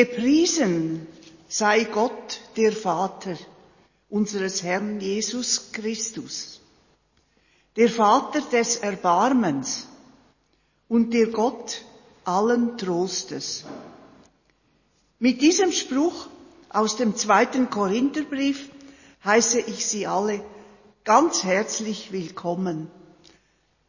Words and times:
Gepriesen 0.00 1.06
sei 1.46 1.84
Gott, 1.84 2.40
der 2.56 2.72
Vater 2.72 3.36
unseres 4.08 4.62
Herrn 4.62 4.98
Jesus 4.98 5.72
Christus, 5.72 6.62
der 7.76 7.90
Vater 7.90 8.40
des 8.40 8.76
Erbarmens 8.76 9.86
und 10.88 11.12
der 11.12 11.26
Gott 11.26 11.84
allen 12.24 12.78
Trostes. 12.78 13.66
Mit 15.18 15.42
diesem 15.42 15.70
Spruch 15.70 16.28
aus 16.70 16.96
dem 16.96 17.14
zweiten 17.14 17.68
Korintherbrief 17.68 18.70
heiße 19.22 19.60
ich 19.60 19.84
Sie 19.84 20.06
alle 20.06 20.42
ganz 21.04 21.44
herzlich 21.44 22.10
willkommen 22.10 22.90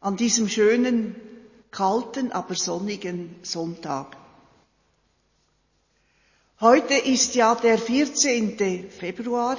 an 0.00 0.18
diesem 0.18 0.50
schönen, 0.50 1.16
kalten, 1.70 2.32
aber 2.32 2.54
sonnigen 2.54 3.34
Sonntag. 3.40 4.21
Heute 6.62 6.94
ist 6.94 7.34
ja 7.34 7.56
der 7.56 7.76
14. 7.76 8.56
Februar, 8.88 9.56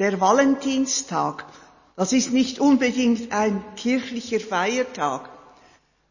der 0.00 0.20
Valentinstag. 0.20 1.44
Das 1.94 2.12
ist 2.12 2.32
nicht 2.32 2.58
unbedingt 2.58 3.30
ein 3.30 3.62
kirchlicher 3.76 4.40
Feiertag. 4.40 5.28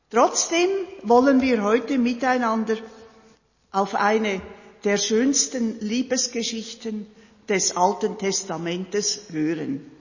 Trotzdem 0.10 0.70
wollen 1.02 1.42
wir 1.42 1.62
heute 1.62 1.98
miteinander 1.98 2.78
auf 3.74 3.96
eine 3.96 4.40
der 4.86 4.96
schönsten 4.96 5.78
Liebesgeschichten 5.82 7.06
des 7.50 7.76
Alten 7.76 8.18
Testamentes 8.18 9.24
hören. 9.30 9.92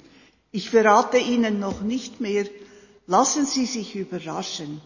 Ich 0.53 0.71
verrate 0.71 1.19
Ihnen 1.19 1.59
noch 1.59 1.81
nicht 1.81 2.21
mehr, 2.21 2.45
lassen 3.09 3.45
Sie 3.47 3.67
sich 3.67 3.97
überraschen. 3.97 4.81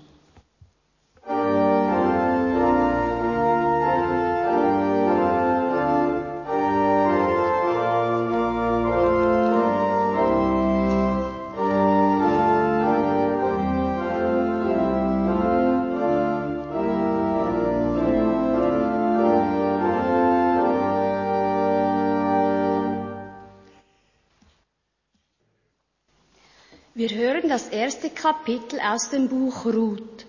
Hören 27.46 27.48
das 27.48 27.68
erste 27.68 28.10
Kapitel 28.10 28.80
aus 28.80 29.10
dem 29.10 29.28
Buch 29.28 29.66
Ruth. 29.66 30.26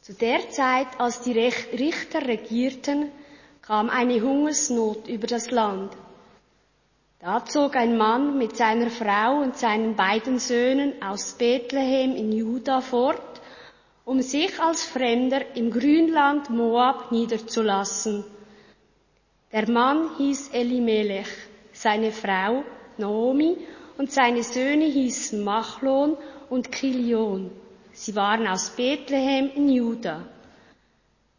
Zu 0.00 0.14
der 0.14 0.50
Zeit, 0.50 0.88
als 0.98 1.20
die 1.20 1.32
Richter 1.32 2.26
regierten, 2.26 3.12
kam 3.62 3.88
eine 3.88 4.20
Hungersnot 4.20 5.06
über 5.06 5.28
das 5.28 5.50
Land. 5.50 5.92
Da 7.20 7.44
zog 7.44 7.76
ein 7.76 7.96
Mann 7.96 8.36
mit 8.36 8.56
seiner 8.56 8.90
Frau 8.90 9.42
und 9.42 9.56
seinen 9.56 9.94
beiden 9.94 10.38
Söhnen 10.38 11.00
aus 11.02 11.34
Bethlehem 11.38 12.16
in 12.16 12.32
Juda 12.32 12.80
fort, 12.80 13.40
um 14.04 14.20
sich 14.20 14.60
als 14.60 14.84
Fremder 14.84 15.54
im 15.54 15.70
Grünland 15.70 16.50
Moab 16.50 17.12
niederzulassen. 17.12 18.24
Der 19.52 19.70
Mann 19.70 20.16
hieß 20.18 20.50
Elimelech, 20.52 21.28
seine 21.72 22.10
Frau 22.10 22.64
Naomi 22.98 23.56
und 23.98 24.10
seine 24.10 24.42
Söhne 24.42 24.84
hießen 24.84 25.42
Machlon 25.42 26.16
und 26.50 26.72
Kilion. 26.72 27.50
Sie 27.92 28.14
waren 28.16 28.46
aus 28.46 28.70
Bethlehem 28.70 29.50
in 29.54 29.68
Juda. 29.68 30.24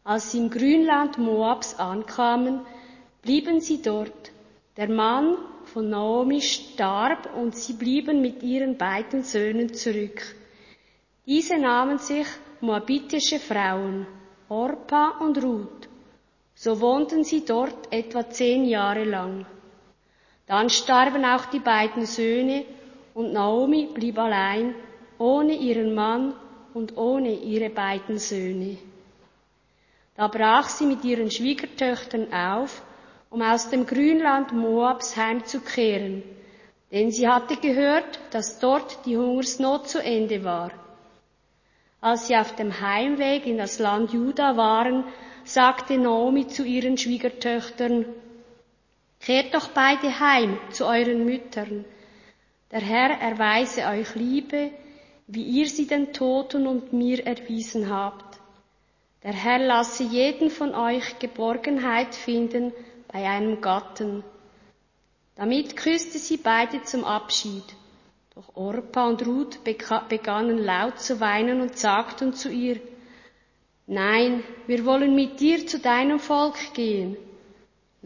Als 0.04 0.32
sie 0.32 0.38
im 0.38 0.50
Grünland 0.50 1.18
Moabs 1.18 1.78
ankamen, 1.78 2.60
blieben 3.22 3.60
sie 3.60 3.82
dort. 3.82 4.32
Der 4.76 4.88
Mann 4.88 5.36
von 5.64 5.90
Naomi 5.90 6.40
starb 6.40 7.34
und 7.36 7.56
sie 7.56 7.72
blieben 7.72 8.22
mit 8.22 8.42
ihren 8.42 8.78
beiden 8.78 9.22
Söhnen 9.22 9.74
zurück. 9.74 10.22
Diese 11.26 11.58
nahmen 11.58 11.98
sich 11.98 12.26
moabitische 12.60 13.38
Frauen, 13.40 14.06
Orpa 14.48 15.18
und 15.20 15.42
Ruth. 15.42 15.88
So 16.54 16.80
wohnten 16.80 17.24
sie 17.24 17.44
dort 17.44 17.92
etwa 17.92 18.30
zehn 18.30 18.64
Jahre 18.64 19.04
lang. 19.04 19.44
Dann 20.46 20.70
starben 20.70 21.24
auch 21.24 21.46
die 21.46 21.58
beiden 21.58 22.06
Söhne 22.06 22.64
und 23.14 23.32
Naomi 23.32 23.88
blieb 23.92 24.18
allein, 24.18 24.74
ohne 25.18 25.54
ihren 25.54 25.94
Mann 25.94 26.34
und 26.74 26.96
ohne 26.96 27.32
ihre 27.32 27.70
beiden 27.70 28.18
Söhne. 28.18 28.78
Da 30.16 30.28
brach 30.28 30.68
sie 30.68 30.86
mit 30.86 31.04
ihren 31.04 31.30
Schwiegertöchtern 31.30 32.32
auf, 32.32 32.82
um 33.28 33.42
aus 33.42 33.70
dem 33.70 33.86
Grünland 33.86 34.52
Moabs 34.52 35.16
heimzukehren, 35.16 36.22
denn 36.92 37.10
sie 37.10 37.28
hatte 37.28 37.56
gehört, 37.56 38.20
dass 38.30 38.60
dort 38.60 39.04
die 39.04 39.16
Hungersnot 39.16 39.88
zu 39.88 40.02
Ende 40.02 40.44
war. 40.44 40.70
Als 42.00 42.28
sie 42.28 42.36
auf 42.36 42.54
dem 42.54 42.80
Heimweg 42.80 43.46
in 43.46 43.58
das 43.58 43.78
Land 43.78 44.12
Juda 44.12 44.56
waren, 44.56 45.04
sagte 45.44 45.98
Naomi 45.98 46.46
zu 46.46 46.64
ihren 46.64 46.96
Schwiegertöchtern, 46.96 48.04
Kehrt 49.26 49.54
doch 49.54 49.70
beide 49.70 50.20
heim 50.20 50.56
zu 50.70 50.86
euren 50.86 51.24
Müttern. 51.24 51.84
Der 52.70 52.80
Herr 52.80 53.10
erweise 53.10 53.86
euch 53.86 54.14
Liebe, 54.14 54.70
wie 55.26 55.42
ihr 55.42 55.66
sie 55.68 55.88
den 55.88 56.12
Toten 56.12 56.68
und 56.68 56.92
mir 56.92 57.26
erwiesen 57.26 57.90
habt. 57.90 58.38
Der 59.24 59.32
Herr 59.32 59.58
lasse 59.58 60.04
jeden 60.04 60.48
von 60.48 60.76
euch 60.76 61.18
Geborgenheit 61.18 62.14
finden 62.14 62.72
bei 63.08 63.28
einem 63.28 63.60
Gatten. 63.60 64.22
Damit 65.34 65.76
küsste 65.76 66.20
sie 66.20 66.36
beide 66.36 66.84
zum 66.84 67.02
Abschied. 67.02 67.64
Doch 68.32 68.54
Orpa 68.54 69.08
und 69.08 69.26
Ruth 69.26 69.58
begannen 69.64 70.58
laut 70.58 71.00
zu 71.00 71.18
weinen 71.18 71.62
und 71.62 71.76
sagten 71.76 72.32
zu 72.32 72.48
ihr, 72.48 72.78
Nein, 73.88 74.44
wir 74.68 74.84
wollen 74.84 75.16
mit 75.16 75.40
dir 75.40 75.66
zu 75.66 75.80
deinem 75.80 76.20
Volk 76.20 76.74
gehen. 76.74 77.16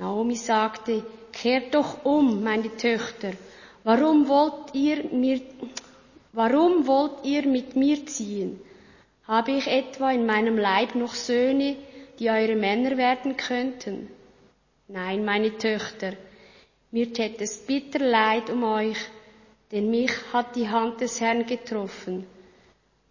Naomi 0.01 0.35
sagte, 0.35 1.05
kehrt 1.31 1.75
doch 1.75 2.07
um, 2.07 2.43
meine 2.43 2.75
Töchter. 2.75 3.33
Warum 3.85 4.29
wollt 4.29 4.75
ihr 4.75 5.05
mir, 5.13 5.43
warum 6.33 6.87
wollt 6.87 7.23
ihr 7.25 7.47
mit 7.47 7.77
mir 7.77 8.07
ziehen? 8.07 8.59
Habe 9.25 9.51
ich 9.53 9.67
etwa 9.67 10.11
in 10.11 10.25
meinem 10.25 10.57
Leib 10.57 10.95
noch 10.95 11.15
Söhne, 11.15 11.77
die 12.19 12.31
eure 12.31 12.57
Männer 12.57 12.97
werden 12.97 13.37
könnten? 13.37 14.09
Nein, 14.89 15.23
meine 15.23 15.59
Töchter, 15.59 16.15
mir 16.91 17.13
tät 17.13 17.39
es 17.43 17.59
bitter 17.59 17.99
leid 17.99 18.49
um 18.49 18.65
euch, 18.65 18.99
denn 19.71 19.91
mich 19.91 20.13
hat 20.33 20.57
die 20.57 20.71
Hand 20.71 21.03
des 21.03 21.21
Herrn 21.21 21.45
getroffen. 21.45 22.27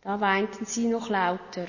Da 0.02 0.20
weinten 0.20 0.66
sie 0.66 0.88
noch 0.88 1.08
lauter. 1.10 1.68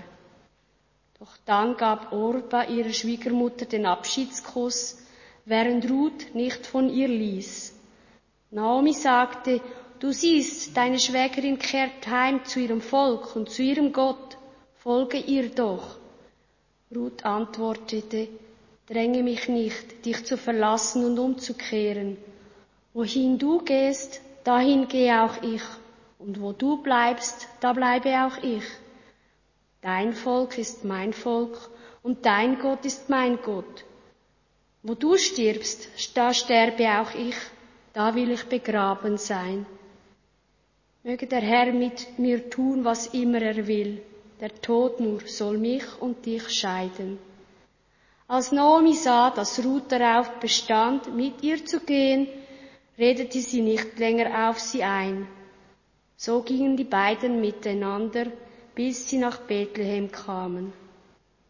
Doch 1.19 1.37
dann 1.45 1.77
gab 1.77 2.11
Orba 2.11 2.65
ihrer 2.65 2.95
Schwiegermutter 2.95 3.67
den 3.67 3.85
Abschiedskuss 3.85 4.97
während 5.45 5.91
Ruth 5.91 6.35
nicht 6.35 6.67
von 6.67 6.89
ihr 6.89 7.09
ließ. 7.09 7.75
Naomi 8.51 8.93
sagte, 8.93 9.61
du 9.99 10.13
siehst, 10.13 10.77
deine 10.77 10.99
Schwägerin 10.99 11.59
kehrt 11.59 12.07
heim 12.09 12.45
zu 12.45 12.61
ihrem 12.61 12.81
Volk 12.81 13.37
und 13.37 13.51
zu 13.51 13.63
ihrem 13.63 13.93
Gott, 13.93 14.37
folge 14.77 15.19
ihr 15.19 15.51
doch. 15.51 15.97
Ruth 16.95 17.25
antwortete, 17.25 18.29
dränge 18.89 19.23
mich 19.23 19.49
nicht, 19.49 20.05
dich 20.05 20.25
zu 20.25 20.37
verlassen 20.37 21.05
und 21.05 21.19
umzukehren. 21.19 22.17
Wohin 22.93 23.39
du 23.39 23.61
gehst, 23.61 24.21
dahin 24.43 24.89
gehe 24.89 25.23
auch 25.23 25.43
ich, 25.43 25.63
und 26.19 26.41
wo 26.41 26.53
du 26.53 26.83
bleibst, 26.83 27.47
da 27.61 27.73
bleibe 27.73 28.11
auch 28.25 28.43
ich. 28.43 28.65
Dein 29.81 30.13
Volk 30.13 30.59
ist 30.59 30.85
mein 30.85 31.13
Volk, 31.13 31.57
und 32.03 32.27
dein 32.27 32.59
Gott 32.59 32.85
ist 32.85 33.09
mein 33.09 33.41
Gott. 33.43 33.85
Wo 34.83 34.95
du 34.95 35.17
stirbst, 35.19 35.89
da 36.15 36.33
sterbe 36.33 37.01
auch 37.01 37.15
ich, 37.15 37.37
da 37.93 38.15
will 38.15 38.31
ich 38.31 38.45
begraben 38.45 39.19
sein. 39.19 39.67
Möge 41.03 41.27
der 41.27 41.41
Herr 41.41 41.73
mit 41.73 42.19
mir 42.19 42.49
tun, 42.49 42.85
was 42.85 43.09
immer 43.09 43.43
er 43.43 43.67
will. 43.67 44.03
Der 44.41 44.55
Tod 44.63 45.01
nur 45.01 45.21
soll 45.27 45.59
mich 45.59 45.85
und 46.01 46.25
dich 46.25 46.49
scheiden. 46.49 47.19
Als 48.27 48.53
Naomi 48.53 48.95
sah, 48.95 49.31
dass 49.31 49.63
Ruth 49.65 49.91
darauf 49.93 50.31
bestand, 50.41 51.15
mit 51.15 51.43
ihr 51.43 51.65
zu 51.67 51.81
gehen, 51.81 52.29
redete 52.97 53.41
sie 53.41 53.61
nicht 53.61 53.99
länger 53.99 54.49
auf 54.49 54.61
sie 54.61 54.83
ein. 54.83 55.27
So 56.17 56.43
gingen 56.43 56.77
die 56.77 56.85
beiden 56.85 57.41
miteinander, 57.41 58.27
bis 58.75 59.09
sie 59.09 59.19
nach 59.19 59.39
Bethlehem 59.41 60.11
kamen. 60.11 60.73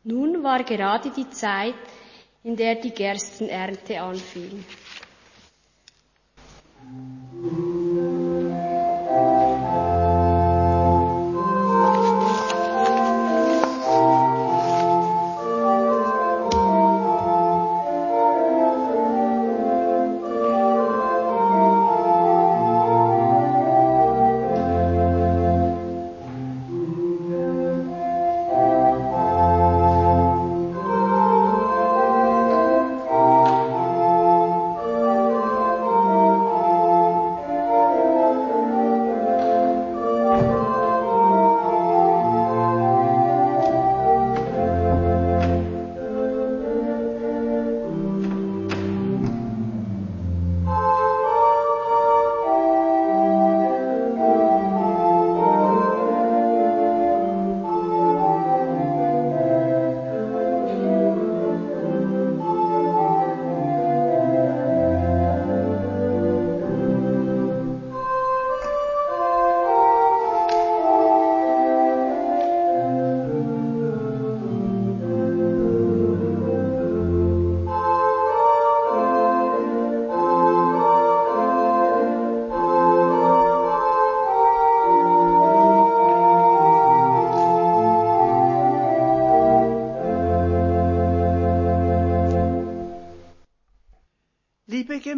Nun 0.04 0.42
war 0.42 0.64
gerade 0.64 1.10
die 1.10 1.28
Zeit, 1.30 1.74
in 2.42 2.56
der 2.56 2.76
die 2.76 2.90
Gerstenernte 2.90 4.00
anfing. 4.00 4.64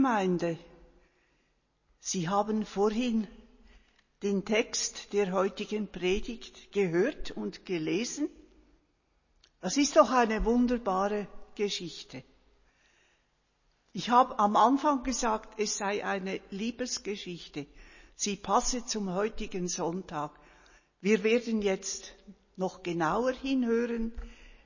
Gemeinde, 0.03 0.59
Sie 2.01 2.29
haben 2.29 2.67
vorhin 2.67 3.29
den 4.25 4.45
Text 4.45 5.13
der 5.13 5.31
heutigen 5.31 5.87
Predigt 5.87 6.73
gehört 6.73 7.31
und 7.31 7.65
gelesen. 7.67 8.29
Das 9.61 9.77
ist 9.77 9.95
doch 9.95 10.11
eine 10.11 10.45
wunderbare 10.45 11.29
Geschichte. 11.55 12.25
Ich 13.93 14.11
habe 14.11 14.41
am 14.41 14.57
Anfang 14.57 15.05
gesagt, 15.05 15.61
es 15.61 15.79
sei 15.79 16.05
eine 16.05 16.41
Liebesgeschichte. 16.51 17.69
Sie 18.17 18.35
passe 18.35 18.85
zum 18.85 19.15
heutigen 19.15 19.69
Sonntag. 19.69 20.33
Wir 21.01 21.23
werden 21.23 21.63
jetzt 21.63 22.13
noch 22.57 22.83
genauer 22.83 23.35
hinhören, 23.35 24.13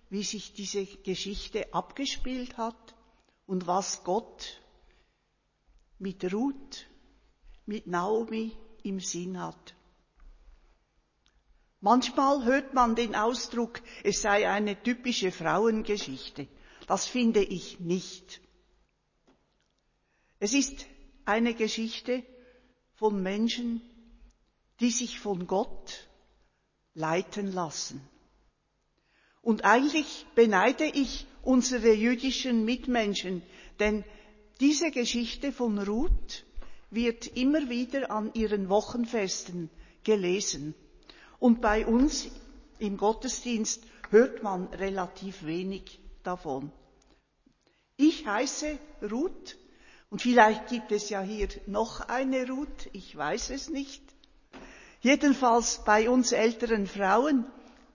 wie 0.08 0.22
sich 0.22 0.54
diese 0.54 0.86
Geschichte 0.86 1.74
abgespielt 1.74 2.56
hat 2.56 2.94
und 3.46 3.66
was 3.66 4.02
Gott 4.02 4.62
mit 5.98 6.32
Ruth, 6.32 6.86
mit 7.66 7.86
Naomi 7.86 8.52
im 8.82 9.00
Sinn 9.00 9.40
hat. 9.40 9.74
Manchmal 11.80 12.44
hört 12.44 12.74
man 12.74 12.96
den 12.96 13.14
Ausdruck, 13.14 13.80
es 14.02 14.22
sei 14.22 14.48
eine 14.48 14.82
typische 14.82 15.30
Frauengeschichte. 15.30 16.48
Das 16.86 17.06
finde 17.06 17.42
ich 17.42 17.80
nicht. 17.80 18.40
Es 20.38 20.52
ist 20.52 20.86
eine 21.24 21.54
Geschichte 21.54 22.22
von 22.94 23.22
Menschen, 23.22 23.80
die 24.80 24.90
sich 24.90 25.18
von 25.18 25.46
Gott 25.46 26.08
leiten 26.94 27.52
lassen. 27.52 28.00
Und 29.42 29.64
eigentlich 29.64 30.26
beneide 30.34 30.86
ich 30.86 31.26
unsere 31.42 31.92
jüdischen 31.92 32.64
Mitmenschen, 32.64 33.42
denn 33.78 34.04
diese 34.60 34.90
Geschichte 34.90 35.52
von 35.52 35.78
Ruth 35.78 36.44
wird 36.90 37.26
immer 37.26 37.68
wieder 37.68 38.10
an 38.10 38.32
ihren 38.34 38.68
Wochenfesten 38.68 39.70
gelesen. 40.04 40.74
Und 41.38 41.60
bei 41.60 41.86
uns 41.86 42.28
im 42.78 42.96
Gottesdienst 42.96 43.82
hört 44.10 44.42
man 44.42 44.68
relativ 44.68 45.44
wenig 45.44 45.98
davon. 46.22 46.72
Ich 47.96 48.26
heiße 48.26 48.78
Ruth 49.10 49.56
und 50.10 50.22
vielleicht 50.22 50.68
gibt 50.68 50.92
es 50.92 51.08
ja 51.08 51.20
hier 51.20 51.48
noch 51.66 52.00
eine 52.00 52.48
Ruth, 52.48 52.88
ich 52.92 53.16
weiß 53.16 53.50
es 53.50 53.68
nicht. 53.68 54.02
Jedenfalls 55.00 55.82
bei 55.84 56.08
uns 56.08 56.32
älteren 56.32 56.86
Frauen 56.86 57.46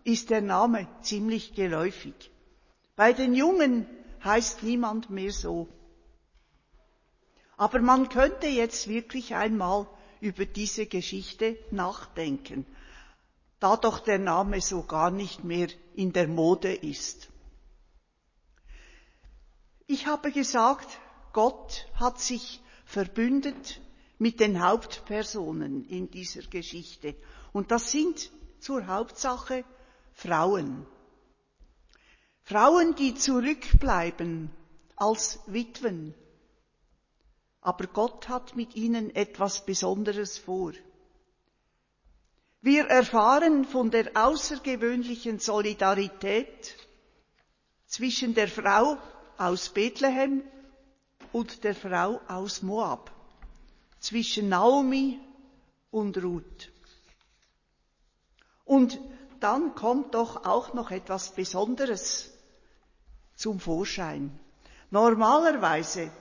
ist 0.04 0.30
der 0.30 0.42
Name 0.42 0.88
ziemlich 1.02 1.54
geläufig. 1.54 2.32
Bei 2.96 3.14
den 3.14 3.34
Jungen 3.34 3.88
heißt 4.24 4.64
niemand 4.64 5.10
mehr 5.10 5.32
so. 5.32 5.68
Aber 7.58 7.80
man 7.80 8.10
könnte 8.10 8.48
jetzt 8.48 8.88
wirklich 8.88 9.36
einmal 9.36 9.88
über 10.20 10.46
diese 10.46 10.86
Geschichte 10.86 11.58
nachdenken, 11.72 12.66
da 13.60 13.78
doch 13.78 14.00
der 14.00 14.20
Name 14.20 14.62
so 14.62 14.84
gar 14.84 15.12
nicht 15.12 15.44
mehr 15.44 15.68
in 15.96 16.14
der 16.14 16.28
Mode 16.28 16.74
ist. 16.74 17.30
Ich 19.88 20.08
habe 20.08 20.32
gesagt, 20.32 20.88
Gott 21.34 21.88
hat 21.96 22.20
sich 22.20 22.62
verbündet 22.86 23.82
mit 24.20 24.40
den 24.40 24.64
Hauptpersonen 24.64 25.86
in 25.88 26.12
dieser 26.12 26.44
Geschichte. 26.44 27.16
Und 27.52 27.72
das 27.72 27.92
sind 27.92 28.32
zur 28.60 28.88
Hauptsache 28.88 29.66
Frauen. 30.14 30.86
Frauen, 32.44 32.96
die 32.96 33.16
zurückbleiben 33.16 34.52
als 34.96 35.40
Witwen, 35.48 36.14
aber 37.62 37.88
Gott 37.88 38.28
hat 38.28 38.56
mit 38.56 38.76
ihnen 38.76 39.16
etwas 39.16 39.66
Besonderes 39.66 40.38
vor. 40.38 40.74
Wir 42.62 42.86
erfahren 42.88 43.66
von 43.66 43.90
der 43.90 44.12
außergewöhnlichen 44.16 45.40
Solidarität 45.40 46.76
zwischen 47.88 48.34
der 48.34 48.48
Frau 48.48 48.98
aus 49.38 49.70
Bethlehem 49.70 50.44
und 51.32 51.64
der 51.64 51.76
Frau 51.76 52.22
aus 52.28 52.62
Moab, 52.62 53.12
zwischen 54.00 54.50
Naomi 54.50 55.20
und 55.92 56.18
Ruth. 56.24 56.72
Und 58.66 59.00
dann 59.40 59.74
kommt 59.76 60.14
doch 60.14 60.46
auch 60.46 60.74
noch 60.74 60.92
etwas 60.92 61.32
Besonderes 61.32 62.32
zum 63.36 63.60
Vorschein. 63.60 64.40
Normalerweise 64.92 66.12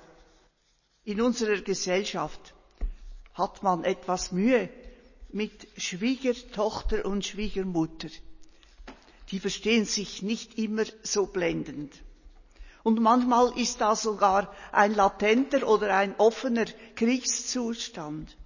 in 1.10 1.20
unserer 1.20 1.60
Gesellschaft 1.60 2.54
hat 3.34 3.62
man 3.64 3.82
etwas 3.82 4.30
Mühe 4.30 4.68
mit 5.30 5.66
Schwiegertochter 5.76 7.04
und 7.04 7.24
Schwiegermutter. 7.24 8.08
Die 9.30 9.40
verstehen 9.40 9.84
sich 9.84 10.22
nicht 10.22 10.56
immer 10.58 10.84
so 11.02 11.26
blendend. 11.26 11.92
Und 12.82 13.00
manchmal 13.00 13.56
ist 13.58 13.80
da 13.80 13.94
sogar 13.96 14.54
ein 14.72 14.94
latenter 14.94 15.68
oder 15.68 15.96
ein 15.96 16.14
offener 16.16 16.66
Kriegszustand. 16.94 18.36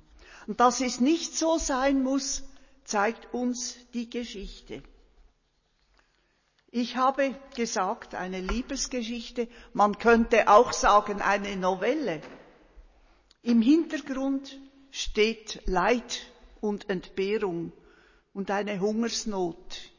Und 0.46 0.60
dass 0.60 0.80
es 0.80 1.00
nicht 1.00 1.36
so 1.36 1.58
sein 1.58 2.02
muss, 2.02 2.42
zeigt 2.84 3.32
uns 3.32 3.76
die 3.92 4.08
Geschichte. 4.08 4.82
Ich 6.70 6.96
habe 6.96 7.34
gesagt, 7.54 8.14
eine 8.14 8.40
Liebesgeschichte, 8.40 9.48
man 9.74 9.98
könnte 9.98 10.48
auch 10.48 10.72
sagen, 10.72 11.22
eine 11.22 11.56
Novelle. 11.56 12.20
Im 13.46 13.60
Hintergrund 13.60 14.58
steht 14.90 15.60
Leid 15.66 16.32
und 16.62 16.88
Entbehrung 16.88 17.72
und 18.32 18.50
eine 18.50 18.80
Hungersnot 18.80 19.90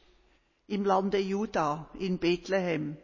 im 0.66 0.84
Lande 0.84 1.18
Juda, 1.18 1.88
in 1.96 2.18
Bethlehem. 2.18 2.96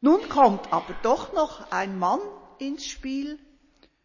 Nun 0.00 0.28
kommt 0.28 0.72
aber 0.72 0.94
doch 1.02 1.32
noch 1.32 1.72
ein 1.72 1.98
Mann 1.98 2.20
ins 2.60 2.86
Spiel, 2.86 3.36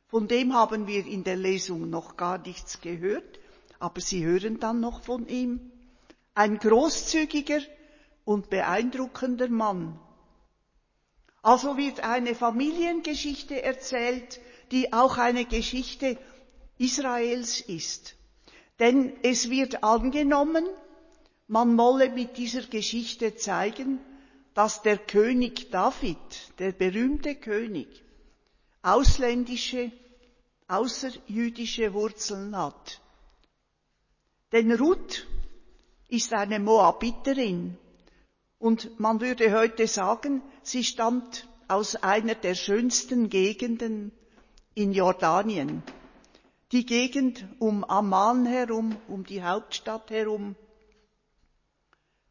von 0.07 0.27
dem 0.27 0.55
haben 0.55 0.87
wir 0.87 1.05
in 1.05 1.23
der 1.23 1.35
Lesung 1.35 1.91
noch 1.91 2.17
gar 2.17 2.39
nichts 2.39 2.81
gehört, 2.81 3.39
aber 3.77 4.01
Sie 4.01 4.25
hören 4.25 4.59
dann 4.59 4.79
noch 4.79 5.03
von 5.03 5.27
ihm. 5.27 5.71
Ein 6.33 6.57
großzügiger 6.57 7.61
und 8.25 8.49
beeindruckender 8.49 9.49
Mann, 9.49 9.99
also 11.43 11.77
wird 11.77 11.99
eine 11.99 12.35
Familiengeschichte 12.35 13.61
erzählt, 13.61 14.39
die 14.71 14.91
auch 14.93 15.17
eine 15.17 15.45
Geschichte 15.45 16.17
Israels 16.77 17.59
ist. 17.59 18.15
Denn 18.79 19.13
es 19.21 19.49
wird 19.49 19.83
angenommen, 19.83 20.65
man 21.47 21.77
wolle 21.77 22.09
mit 22.09 22.37
dieser 22.37 22.63
Geschichte 22.63 23.35
zeigen, 23.35 23.99
dass 24.53 24.81
der 24.81 24.97
König 24.97 25.69
David, 25.69 26.17
der 26.59 26.71
berühmte 26.71 27.35
König, 27.35 27.87
ausländische, 28.81 29.91
außerjüdische 30.67 31.93
Wurzeln 31.93 32.55
hat. 32.55 33.01
Denn 34.51 34.71
Ruth 34.71 35.27
ist 36.07 36.33
eine 36.33 36.59
Moabiterin 36.59 37.77
und 38.63 38.97
man 38.97 39.19
würde 39.19 39.51
heute 39.51 39.87
sagen, 39.87 40.41
sie 40.61 40.85
stammt 40.85 41.49
aus 41.67 41.97
einer 41.97 42.33
der 42.33 42.55
schönsten 42.55 43.29
Gegenden 43.29 44.13
in 44.73 44.93
Jordanien. 44.93 45.83
Die 46.71 46.85
Gegend 46.85 47.45
um 47.59 47.83
Amman 47.83 48.45
herum, 48.45 48.95
um 49.09 49.25
die 49.25 49.43
Hauptstadt 49.43 50.09
herum. 50.11 50.55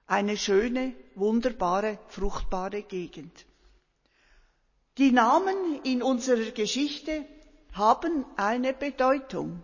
Eine 0.07 0.39
schöne, 0.39 0.95
wunderbare, 1.17 1.99
fruchtbare 2.09 2.81
Gegend. 2.81 3.45
Die 4.97 5.13
Namen 5.13 5.83
in 5.85 6.03
unserer 6.03 6.51
Geschichte 6.53 7.27
haben 7.75 8.25
eine 8.39 8.73
Bedeutung. 8.73 9.63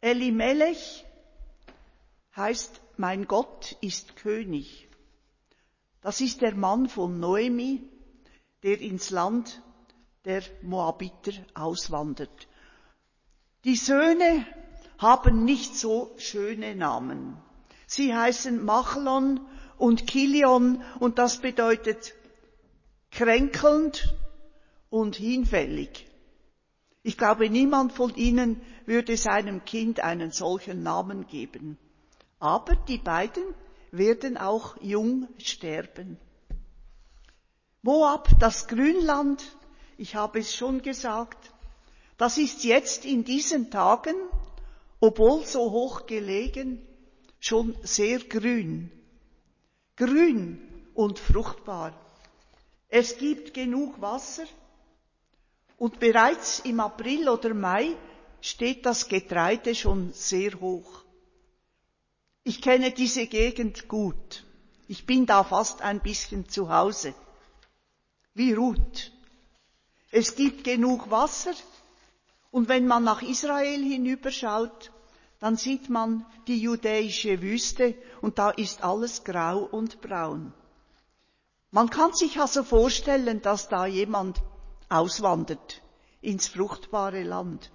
Elimelech 0.00 1.04
heißt, 2.36 2.80
mein 2.96 3.26
Gott 3.26 3.76
ist 3.80 4.14
König. 4.14 4.87
Das 6.00 6.20
ist 6.20 6.40
der 6.40 6.54
Mann 6.54 6.88
von 6.88 7.18
Noemi, 7.18 7.82
der 8.62 8.80
ins 8.80 9.10
Land 9.10 9.62
der 10.24 10.42
Moabiter 10.62 11.32
auswandert. 11.54 12.48
Die 13.64 13.76
Söhne 13.76 14.46
haben 14.98 15.44
nicht 15.44 15.76
so 15.76 16.14
schöne 16.18 16.74
Namen. 16.74 17.36
Sie 17.86 18.14
heißen 18.14 18.64
Machlon 18.64 19.40
und 19.76 20.06
Kilion 20.06 20.82
und 21.00 21.18
das 21.18 21.38
bedeutet 21.38 22.14
kränkelnd 23.10 24.14
und 24.90 25.16
hinfällig. 25.16 26.06
Ich 27.02 27.16
glaube, 27.16 27.48
niemand 27.48 27.92
von 27.92 28.14
ihnen 28.16 28.60
würde 28.86 29.16
seinem 29.16 29.64
Kind 29.64 30.00
einen 30.00 30.30
solchen 30.30 30.82
Namen 30.82 31.26
geben. 31.26 31.78
Aber 32.38 32.76
die 32.76 32.98
beiden 32.98 33.42
werden 33.90 34.36
auch 34.36 34.76
jung 34.80 35.28
sterben. 35.38 36.18
Moab, 37.82 38.28
das 38.40 38.66
Grünland, 38.68 39.42
ich 39.96 40.14
habe 40.14 40.40
es 40.40 40.54
schon 40.54 40.82
gesagt, 40.82 41.52
das 42.16 42.36
ist 42.36 42.64
jetzt 42.64 43.04
in 43.04 43.24
diesen 43.24 43.70
Tagen, 43.70 44.16
obwohl 45.00 45.46
so 45.46 45.70
hoch 45.70 46.06
gelegen, 46.06 46.84
schon 47.38 47.76
sehr 47.82 48.18
grün. 48.18 48.90
Grün 49.96 50.60
und 50.94 51.18
fruchtbar. 51.18 51.92
Es 52.88 53.18
gibt 53.18 53.54
genug 53.54 54.00
Wasser 54.00 54.46
und 55.76 56.00
bereits 56.00 56.60
im 56.60 56.80
April 56.80 57.28
oder 57.28 57.54
Mai 57.54 57.96
steht 58.40 58.84
das 58.86 59.08
Getreide 59.08 59.74
schon 59.74 60.12
sehr 60.12 60.58
hoch. 60.60 61.04
Ich 62.48 62.62
kenne 62.62 62.92
diese 62.92 63.26
Gegend 63.26 63.88
gut. 63.88 64.42
Ich 64.86 65.04
bin 65.04 65.26
da 65.26 65.44
fast 65.44 65.82
ein 65.82 66.00
bisschen 66.00 66.48
zu 66.48 66.70
Hause. 66.70 67.12
Wie 68.32 68.54
Ruth. 68.54 69.12
Es 70.10 70.34
gibt 70.34 70.64
genug 70.64 71.10
Wasser 71.10 71.52
und 72.50 72.70
wenn 72.70 72.86
man 72.86 73.04
nach 73.04 73.20
Israel 73.20 73.82
hinüberschaut, 73.84 74.92
dann 75.40 75.58
sieht 75.58 75.90
man 75.90 76.24
die 76.46 76.58
judäische 76.58 77.42
Wüste 77.42 77.94
und 78.22 78.38
da 78.38 78.48
ist 78.48 78.82
alles 78.82 79.24
grau 79.24 79.58
und 79.58 80.00
braun. 80.00 80.54
Man 81.70 81.90
kann 81.90 82.14
sich 82.14 82.40
also 82.40 82.64
vorstellen, 82.64 83.42
dass 83.42 83.68
da 83.68 83.84
jemand 83.84 84.40
auswandert 84.88 85.82
ins 86.22 86.48
fruchtbare 86.48 87.24
Land. 87.24 87.70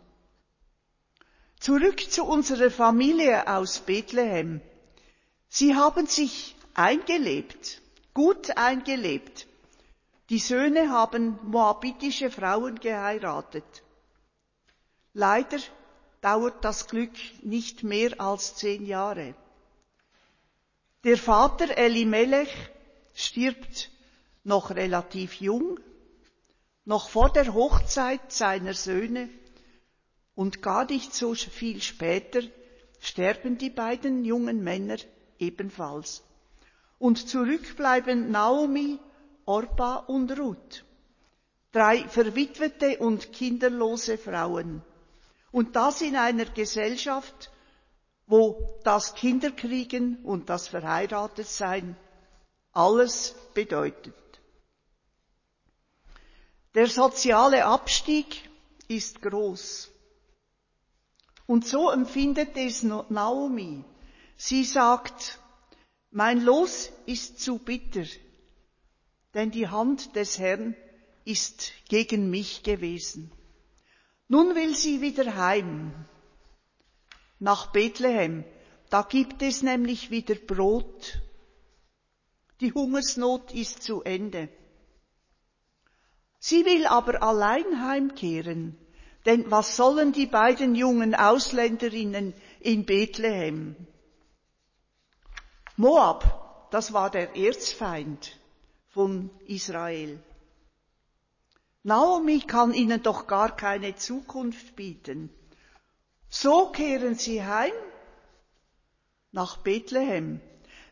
Zurück 1.63 2.12
zu 2.12 2.25
unserer 2.25 2.70
Familie 2.70 3.48
aus 3.48 3.79
Bethlehem. 3.79 4.60
Sie 5.48 5.75
haben 5.75 6.08
sich 6.08 6.58
eingelebt, 6.74 7.82
gut 8.13 8.58
eingelebt. 8.58 9.48
Die 10.29 10.39
Söhne 10.39 10.89
haben 10.89 11.39
moabitische 11.41 12.29
Frauen 12.29 12.82
geheiratet. 12.82 13.63
Leider 15.13 15.58
dauert 16.20 16.65
das 16.65 16.88
Glück 16.88 17.15
nicht 17.43 17.82
mehr 17.82 18.20
als 18.20 18.55
zehn 18.58 18.86
Jahre. 18.86 19.34
Der 21.05 21.17
Vater 21.17 21.77
Elimelech 21.77 22.53
stirbt 23.13 23.89
noch 24.43 24.72
relativ 24.72 25.36
jung, 25.36 25.79
noch 26.84 27.08
vor 27.08 27.29
der 27.29 27.53
Hochzeit 27.53 28.34
seiner 28.34 28.74
Söhne 28.74 29.29
und 30.36 30.62
gar 30.62 30.86
nicht 30.86 31.13
so 31.13 31.34
viel 31.36 31.82
später 31.82 32.42
sterben 33.00 33.58
die 33.58 33.70
beiden 33.70 34.25
jungen 34.25 34.63
Männer 34.63 34.98
ebenfalls. 35.40 36.24
Und 36.98 37.28
zurückbleiben 37.28 38.32
Naomi, 38.32 39.00
Orpa 39.46 39.98
und 40.08 40.38
Ruth, 40.40 40.86
drei 41.72 42.08
verwitwete 42.08 43.00
und 43.00 43.34
kinderlose 43.34 44.18
Frauen. 44.18 44.82
Und 45.52 45.75
das 45.75 46.02
in 46.02 46.16
einer 46.16 46.46
Gesellschaft, 46.46 47.52
wo 48.25 48.80
das 48.84 49.16
Kinderkriegen 49.16 50.24
und 50.24 50.50
das 50.50 50.70
Verheiratetsein 50.70 51.98
alles 52.72 53.36
bedeutet. 53.54 54.16
Der 56.74 56.88
soziale 56.88 57.66
Abstieg 57.66 58.50
ist 58.88 59.22
groß. 59.22 59.93
Und 61.46 61.68
so 61.68 61.90
empfindet 61.90 62.56
es 62.56 62.84
Naomi. 62.84 63.84
Sie 64.38 64.64
sagt, 64.64 65.40
mein 66.12 66.42
Los 66.42 66.92
ist 67.06 67.40
zu 67.40 67.58
bitter, 67.58 68.06
denn 69.34 69.52
die 69.52 69.68
Hand 69.68 70.16
des 70.16 70.40
Herrn 70.40 70.76
ist 71.26 71.74
gegen 71.90 72.30
mich 72.30 72.64
gewesen. 72.64 73.32
Nun 74.28 74.56
will 74.56 74.76
sie 74.76 75.02
wieder 75.02 75.36
heim 75.36 75.94
nach 77.40 77.72
Bethlehem. 77.72 78.46
Da 78.90 79.02
gibt 79.02 79.42
es 79.42 79.62
nämlich 79.62 80.12
wieder 80.12 80.36
Brot. 80.36 81.22
Die 82.62 82.72
Hungersnot 82.72 83.54
ist 83.54 83.84
zu 83.84 84.02
Ende. 84.04 84.50
Sie 86.40 86.66
will 86.66 86.86
aber 86.86 87.22
allein 87.24 87.86
heimkehren, 87.86 88.78
denn 89.25 89.50
was 89.50 89.75
sollen 89.75 90.12
die 90.12 90.25
beiden 90.25 90.75
jungen 90.75 91.15
Ausländerinnen 91.15 92.34
in 92.60 92.86
Bethlehem? 92.86 93.75
Moab, 95.77 96.68
das 96.72 96.94
war 96.94 97.10
der 97.10 97.36
Erzfeind 97.36 98.38
von 98.89 99.30
Israel. 99.48 100.22
Naomi 101.84 102.39
kann 102.39 102.74
ihnen 102.74 103.03
doch 103.03 103.27
gar 103.27 103.56
keine 103.56 103.96
Zukunft 103.96 104.75
bieten. 104.75 105.30
So 106.30 106.68
kehren 106.68 107.15
sie 107.15 107.44
heim 107.44 107.74
nach 109.32 109.58
Bethlehem. 109.58 110.42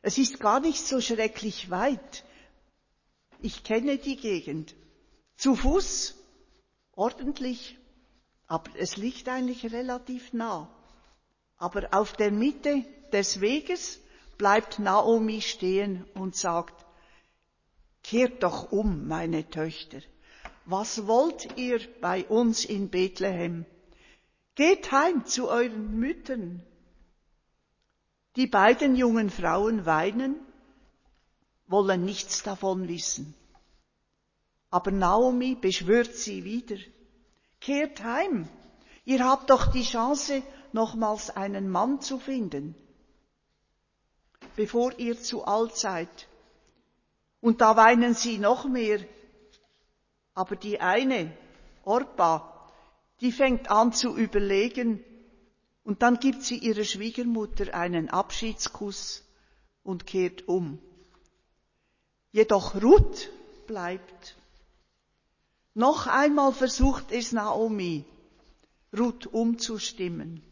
Es 0.01 0.17
ist 0.17 0.39
gar 0.39 0.59
nicht 0.59 0.85
so 0.85 0.99
schrecklich 0.99 1.69
weit. 1.69 2.25
Ich 3.39 3.63
kenne 3.63 3.97
die 3.97 4.17
Gegend. 4.17 4.75
Zu 5.37 5.55
Fuß, 5.55 6.15
ordentlich, 6.93 7.77
aber 8.51 8.69
es 8.75 8.97
liegt 8.97 9.29
eigentlich 9.29 9.71
relativ 9.71 10.33
nah. 10.33 10.69
Aber 11.57 11.87
auf 11.91 12.13
der 12.13 12.31
Mitte 12.31 12.83
des 13.13 13.41
Weges 13.41 13.99
bleibt 14.37 14.79
Naomi 14.79 15.41
stehen 15.41 16.05
und 16.15 16.35
sagt, 16.35 16.85
kehrt 18.03 18.43
doch 18.43 18.71
um, 18.71 19.07
meine 19.07 19.49
Töchter 19.49 20.01
was 20.65 21.07
wollt 21.07 21.57
ihr 21.57 21.79
bei 21.99 22.25
uns 22.25 22.65
in 22.65 22.89
Bethlehem? 22.89 23.65
Geht 24.55 24.91
heim 24.91 25.25
zu 25.25 25.49
euren 25.49 25.97
Müttern. 25.97 26.63
Die 28.35 28.47
beiden 28.47 28.95
jungen 28.95 29.29
Frauen 29.29 29.85
weinen, 29.85 30.35
wollen 31.67 32.05
nichts 32.05 32.43
davon 32.43 32.87
wissen. 32.87 33.33
Aber 34.69 34.91
Naomi 34.91 35.55
beschwört 35.55 36.15
sie 36.15 36.43
wieder. 36.43 36.77
Kehrt 37.61 38.03
heim. 38.03 38.49
Ihr 39.05 39.23
habt 39.23 39.49
doch 39.49 39.71
die 39.71 39.83
Chance, 39.83 40.43
nochmals 40.73 41.29
einen 41.29 41.69
Mann 41.69 42.01
zu 42.01 42.17
finden, 42.17 42.75
bevor 44.55 44.97
ihr 44.99 45.19
zu 45.21 45.45
alt 45.45 45.75
seid. 45.77 46.27
Und 47.39 47.61
da 47.61 47.75
weinen 47.77 48.13
sie 48.13 48.37
noch 48.37 48.65
mehr, 48.65 48.99
aber 50.33 50.55
die 50.55 50.79
eine, 50.79 51.31
Orpa, 51.83 52.69
die 53.19 53.31
fängt 53.31 53.69
an 53.69 53.93
zu 53.93 54.15
überlegen 54.15 55.03
und 55.83 56.01
dann 56.01 56.19
gibt 56.19 56.43
sie 56.43 56.57
ihrer 56.57 56.83
Schwiegermutter 56.83 57.73
einen 57.73 58.09
Abschiedskuss 58.09 59.23
und 59.83 60.05
kehrt 60.05 60.47
um. 60.47 60.79
Jedoch 62.31 62.81
Ruth 62.81 63.29
bleibt. 63.67 64.35
Noch 65.73 66.07
einmal 66.07 66.53
versucht 66.53 67.11
es 67.11 67.31
Naomi, 67.31 68.05
Ruth 68.97 69.27
umzustimmen. 69.27 70.43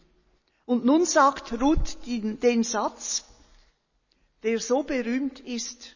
Und 0.65 0.85
nun 0.85 1.05
sagt 1.05 1.59
Ruth 1.61 1.97
den, 2.05 2.63
Satz, 2.63 3.25
der 4.43 4.59
so 4.59 4.83
berühmt 4.83 5.39
ist, 5.39 5.95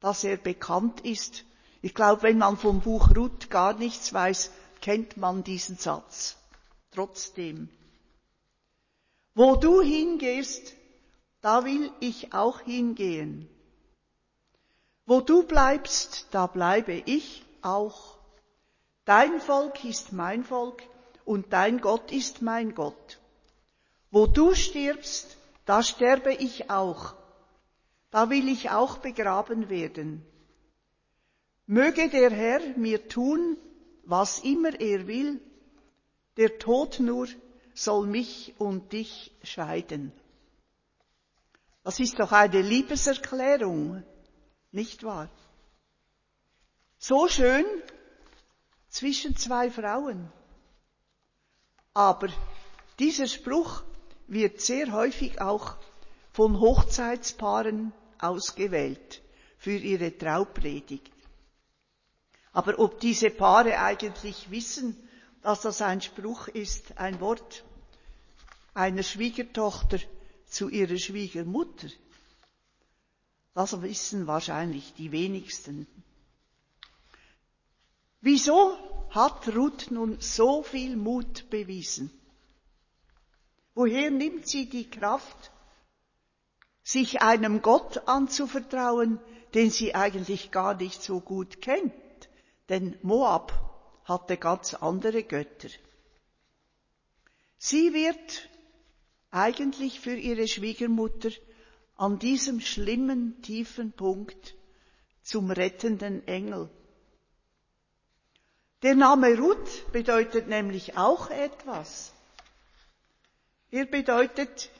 dass 0.00 0.24
er 0.24 0.36
bekannt 0.36 1.00
ist 1.02 1.44
ich 1.84 1.94
glaube, 1.94 2.22
wenn 2.22 2.38
man 2.38 2.56
vom 2.56 2.80
Buch 2.80 3.14
Ruth 3.16 3.50
gar 3.50 3.74
nichts 3.74 4.12
weiß, 4.12 4.52
kennt 4.80 5.16
man 5.16 5.42
diesen 5.42 5.76
Satz. 5.76 6.36
Trotzdem. 6.92 7.68
Wo 9.34 9.56
du 9.56 9.82
hingehst, 9.82 10.74
da 11.40 11.64
will 11.64 11.90
ich 11.98 12.32
auch 12.32 12.60
hingehen. 12.60 13.48
Wo 15.06 15.20
du 15.20 15.42
bleibst, 15.42 16.28
da 16.30 16.46
bleibe 16.46 17.02
ich 17.04 17.42
auch. 17.64 18.18
Dein 19.04 19.40
Volk 19.40 19.84
ist 19.84 20.12
mein 20.12 20.44
Volk 20.44 20.82
und 21.24 21.52
dein 21.52 21.80
Gott 21.80 22.12
ist 22.12 22.42
mein 22.42 22.74
Gott. 22.74 23.18
Wo 24.10 24.26
du 24.26 24.54
stirbst, 24.54 25.36
da 25.64 25.82
sterbe 25.82 26.32
ich 26.32 26.70
auch. 26.70 27.14
Da 28.10 28.28
will 28.30 28.48
ich 28.48 28.70
auch 28.70 28.98
begraben 28.98 29.70
werden. 29.70 30.24
Möge 31.66 32.10
der 32.10 32.30
Herr 32.30 32.60
mir 32.76 33.08
tun, 33.08 33.56
was 34.04 34.40
immer 34.40 34.78
er 34.80 35.06
will, 35.06 35.40
der 36.36 36.58
Tod 36.58 37.00
nur 37.00 37.28
soll 37.74 38.06
mich 38.06 38.54
und 38.58 38.92
dich 38.92 39.32
scheiden. 39.42 40.12
Das 41.84 41.98
ist 41.98 42.18
doch 42.18 42.32
eine 42.32 42.60
Liebeserklärung, 42.60 44.02
nicht 44.70 45.02
wahr? 45.02 45.28
So 47.04 47.26
schön 47.26 47.64
zwischen 48.88 49.34
zwei 49.34 49.72
Frauen. 49.72 50.30
Aber 51.94 52.28
dieser 53.00 53.26
Spruch 53.26 53.82
wird 54.28 54.60
sehr 54.60 54.92
häufig 54.92 55.40
auch 55.40 55.74
von 56.32 56.60
Hochzeitspaaren 56.60 57.92
ausgewählt 58.20 59.20
für 59.58 59.76
ihre 59.76 60.16
Traupredigt. 60.16 61.10
Aber 62.52 62.78
ob 62.78 63.00
diese 63.00 63.30
Paare 63.30 63.80
eigentlich 63.80 64.52
wissen, 64.52 64.96
dass 65.42 65.62
das 65.62 65.82
ein 65.82 66.02
Spruch 66.02 66.46
ist, 66.46 66.98
ein 66.98 67.18
Wort 67.18 67.64
einer 68.74 69.02
Schwiegertochter 69.02 69.98
zu 70.46 70.68
ihrer 70.68 70.98
Schwiegermutter, 70.98 71.88
das 73.54 73.82
wissen 73.82 74.28
wahrscheinlich 74.28 74.94
die 74.94 75.10
wenigsten. 75.10 75.88
Wieso 78.22 78.78
hat 79.10 79.48
Ruth 79.54 79.90
nun 79.90 80.20
so 80.20 80.62
viel 80.62 80.96
Mut 80.96 81.50
bewiesen? 81.50 82.08
Woher 83.74 84.12
nimmt 84.12 84.46
sie 84.46 84.68
die 84.68 84.88
Kraft, 84.88 85.50
sich 86.84 87.20
einem 87.20 87.62
Gott 87.62 88.06
anzuvertrauen, 88.06 89.18
den 89.54 89.70
sie 89.70 89.96
eigentlich 89.96 90.52
gar 90.52 90.74
nicht 90.74 91.02
so 91.02 91.20
gut 91.20 91.60
kennt? 91.60 91.92
Denn 92.68 92.96
Moab 93.02 93.52
hatte 94.04 94.36
ganz 94.36 94.74
andere 94.74 95.24
Götter. 95.24 95.68
Sie 97.58 97.92
wird 97.92 98.48
eigentlich 99.32 99.98
für 99.98 100.14
ihre 100.14 100.46
Schwiegermutter 100.46 101.30
an 101.96 102.20
diesem 102.20 102.60
schlimmen, 102.60 103.42
tiefen 103.42 103.90
Punkt 103.90 104.54
zum 105.22 105.50
rettenden 105.50 106.26
Engel. 106.28 106.70
Der 108.82 108.96
Name 108.96 109.38
Ruth 109.38 109.92
bedeutet 109.92 110.48
nämlich 110.48 110.96
auch 110.96 111.30
etwas. 111.30 112.12
Er 113.70 113.86
bedeutet 113.86 114.70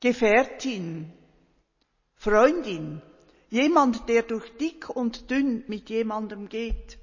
Gefährtin, 0.00 1.12
Freundin, 2.16 3.00
jemand, 3.50 4.08
der 4.08 4.22
durch 4.22 4.56
dick 4.56 4.90
und 4.90 5.30
dünn 5.30 5.62
mit 5.68 5.88
jemandem 5.88 6.48
geht. 6.48 6.98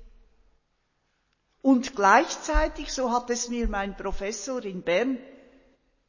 Und 1.61 1.95
gleichzeitig, 1.95 2.91
so 2.91 3.11
hat 3.11 3.29
es 3.29 3.47
mir 3.47 3.69
mein 3.69 3.95
Professor 3.95 4.61
in 4.65 4.81
Bern 4.81 5.19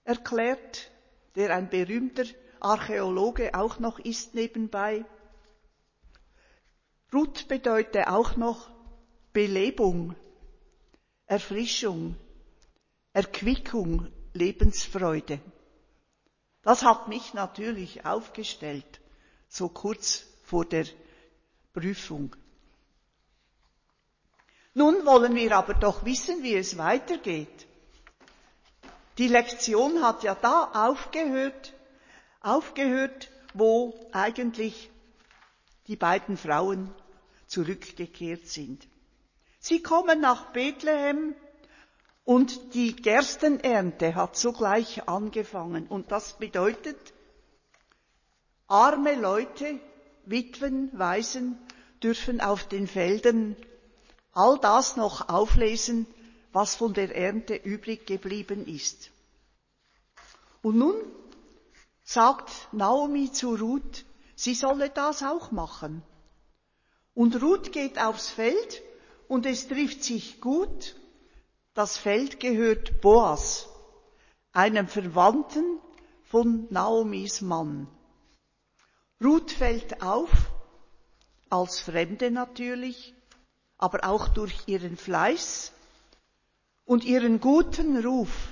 erklärt, 0.02 0.90
der 1.36 1.54
ein 1.54 1.70
berühmter 1.70 2.24
Archäologe 2.58 3.54
auch 3.54 3.78
noch 3.78 4.00
ist 4.00 4.34
nebenbei, 4.34 5.04
Ruth 7.12 7.46
bedeutet 7.46 8.08
auch 8.08 8.36
noch 8.36 8.70
Belebung, 9.32 10.16
Erfrischung, 11.32 12.14
Erquickung, 13.14 14.06
Lebensfreude. 14.34 15.40
Das 16.60 16.82
hat 16.82 17.08
mich 17.08 17.32
natürlich 17.32 18.04
aufgestellt, 18.04 19.00
so 19.48 19.70
kurz 19.70 20.26
vor 20.44 20.66
der 20.66 20.84
Prüfung. 21.72 22.36
Nun 24.74 25.06
wollen 25.06 25.34
wir 25.34 25.56
aber 25.56 25.72
doch 25.72 26.04
wissen, 26.04 26.42
wie 26.42 26.54
es 26.54 26.76
weitergeht. 26.76 27.66
Die 29.16 29.28
Lektion 29.28 30.02
hat 30.02 30.24
ja 30.24 30.34
da 30.34 30.70
aufgehört, 30.74 31.72
aufgehört, 32.42 33.30
wo 33.54 33.98
eigentlich 34.12 34.90
die 35.86 35.96
beiden 35.96 36.36
Frauen 36.36 36.94
zurückgekehrt 37.46 38.48
sind. 38.48 38.86
Sie 39.64 39.80
kommen 39.80 40.20
nach 40.20 40.52
Bethlehem 40.52 41.36
und 42.24 42.74
die 42.74 42.96
Gerstenernte 42.96 44.16
hat 44.16 44.36
sogleich 44.36 45.08
angefangen. 45.08 45.86
Und 45.86 46.10
das 46.10 46.36
bedeutet, 46.36 46.98
arme 48.66 49.14
Leute, 49.14 49.78
Witwen, 50.26 50.90
Waisen 50.98 51.56
dürfen 52.02 52.40
auf 52.40 52.66
den 52.66 52.88
Feldern 52.88 53.54
all 54.32 54.58
das 54.58 54.96
noch 54.96 55.28
auflesen, 55.28 56.08
was 56.52 56.74
von 56.74 56.92
der 56.92 57.14
Ernte 57.14 57.54
übrig 57.54 58.04
geblieben 58.04 58.66
ist. 58.66 59.12
Und 60.62 60.76
nun 60.76 60.96
sagt 62.02 62.50
Naomi 62.72 63.30
zu 63.30 63.54
Ruth, 63.54 64.04
sie 64.34 64.56
solle 64.56 64.90
das 64.90 65.22
auch 65.22 65.52
machen. 65.52 66.02
Und 67.14 67.40
Ruth 67.40 67.70
geht 67.70 68.00
aufs 68.00 68.28
Feld 68.28 68.82
und 69.32 69.46
es 69.46 69.66
trifft 69.66 70.04
sich 70.04 70.42
gut. 70.42 70.94
Das 71.72 71.96
Feld 71.96 72.38
gehört 72.38 73.00
Boas, 73.00 73.66
einem 74.52 74.86
Verwandten 74.86 75.80
von 76.24 76.66
Naomis 76.68 77.40
Mann. 77.40 77.88
Ruth 79.24 79.50
fällt 79.50 80.02
auf, 80.02 80.28
als 81.48 81.80
Fremde 81.80 82.30
natürlich, 82.30 83.14
aber 83.78 84.06
auch 84.06 84.28
durch 84.28 84.54
ihren 84.66 84.98
Fleiß 84.98 85.72
und 86.84 87.02
ihren 87.02 87.40
guten 87.40 88.04
Ruf. 88.04 88.50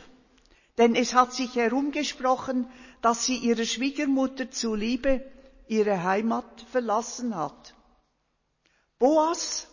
Denn 0.78 0.94
es 0.94 1.12
hat 1.12 1.34
sich 1.34 1.56
herumgesprochen, 1.56 2.66
dass 3.02 3.26
sie 3.26 3.36
ihrer 3.36 3.66
Schwiegermutter 3.66 4.50
zuliebe 4.50 5.30
ihre 5.68 6.04
Heimat 6.04 6.62
verlassen 6.70 7.36
hat. 7.36 7.74
Boas 8.98 9.66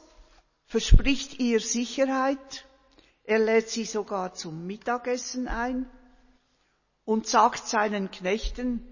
verspricht 0.67 1.39
ihr 1.39 1.59
Sicherheit, 1.59 2.65
er 3.23 3.39
lädt 3.39 3.69
sie 3.69 3.85
sogar 3.85 4.33
zum 4.33 4.67
Mittagessen 4.67 5.47
ein 5.47 5.89
und 7.03 7.25
sagt 7.25 7.67
seinen 7.67 8.11
Knechten, 8.11 8.85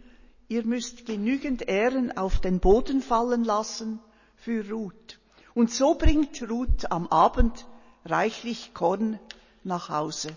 ihr 0.47 0.65
müsst 0.65 1.05
genügend 1.05 1.67
Ehren 1.67 2.17
auf 2.17 2.39
den 2.39 2.59
Boden 2.59 3.01
fallen 3.01 3.43
lassen 3.43 3.99
für 4.35 4.69
Ruth. 4.69 5.19
Und 5.53 5.71
so 5.71 5.95
bringt 5.95 6.41
Ruth 6.49 6.91
am 6.91 7.07
Abend 7.07 7.65
reichlich 8.05 8.73
Korn 8.73 9.19
nach 9.63 9.89
Hause. 9.89 10.35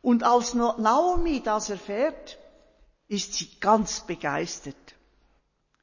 Und 0.00 0.24
als 0.24 0.54
Naomi 0.54 1.42
das 1.42 1.70
erfährt, 1.70 2.38
ist 3.08 3.34
sie 3.34 3.48
ganz 3.60 4.06
begeistert. 4.06 4.76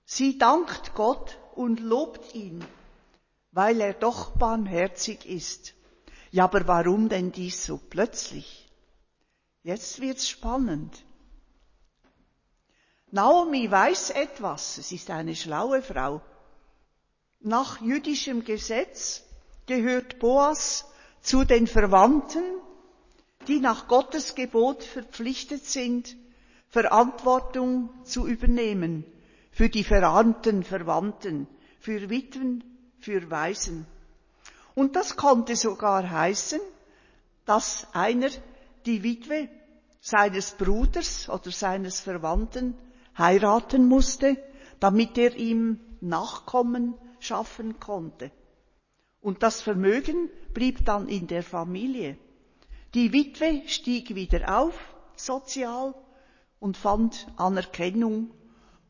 Sie 0.06 0.38
dankt 0.38 0.94
Gott 0.96 1.38
und 1.56 1.80
lobt 1.80 2.34
ihn, 2.34 2.66
weil 3.52 3.82
er 3.82 3.94
doch 3.94 4.32
barmherzig 4.38 5.26
ist. 5.26 5.74
Ja, 6.32 6.46
aber 6.46 6.68
warum 6.68 7.10
denn 7.10 7.32
dies 7.32 7.66
so 7.66 7.78
plötzlich? 7.78 8.70
Jetzt 9.64 10.00
wird's 10.00 10.30
spannend. 10.30 11.04
Naomi 13.12 13.70
weiß 13.70 14.12
etwas, 14.12 14.76
sie 14.76 14.96
ist 14.96 15.10
eine 15.10 15.36
schlaue 15.36 15.82
Frau. 15.82 16.22
Nach 17.40 17.82
jüdischem 17.82 18.44
Gesetz 18.44 19.24
gehört 19.66 20.20
Boas 20.20 20.86
zu 21.22 21.44
den 21.44 21.66
Verwandten, 21.66 22.44
die 23.48 23.60
nach 23.60 23.88
Gottes 23.88 24.36
Gebot 24.36 24.84
verpflichtet 24.84 25.66
sind, 25.66 26.16
Verantwortung 26.68 27.90
zu 28.04 28.28
übernehmen 28.28 29.06
für 29.52 29.70
die 29.70 29.84
verarmten 29.84 30.64
Verwandten, 30.64 31.48
für 31.80 32.10
Witwen, 32.10 32.64
für 33.00 33.30
Waisen. 33.30 33.86
Und 34.76 34.96
das 34.96 35.16
konnte 35.16 35.56
sogar 35.56 36.10
heißen, 36.10 36.60
dass 37.46 37.88
einer 37.94 38.30
die 38.86 39.04
Witwe 39.04 39.50
seines 40.02 40.52
Bruders 40.52 41.30
oder 41.30 41.52
seines 41.52 42.00
Verwandten 42.00 42.76
heiraten 43.18 43.88
musste, 43.88 44.38
damit 44.80 45.18
er 45.18 45.36
ihm 45.36 45.80
Nachkommen 46.02 46.96
schaffen 47.20 47.80
konnte. 47.80 48.32
Und 49.22 49.44
das 49.44 49.62
Vermögen 49.62 50.30
blieb 50.54 50.86
dann 50.86 51.10
in 51.10 51.28
der 51.28 51.44
Familie. 51.44 52.18
Die 52.94 53.12
Witwe 53.12 53.64
stieg 53.68 54.16
wieder 54.16 54.58
auf, 54.58 54.74
sozial, 55.16 55.94
und 56.60 56.78
fand 56.78 57.28
Anerkennung 57.38 58.32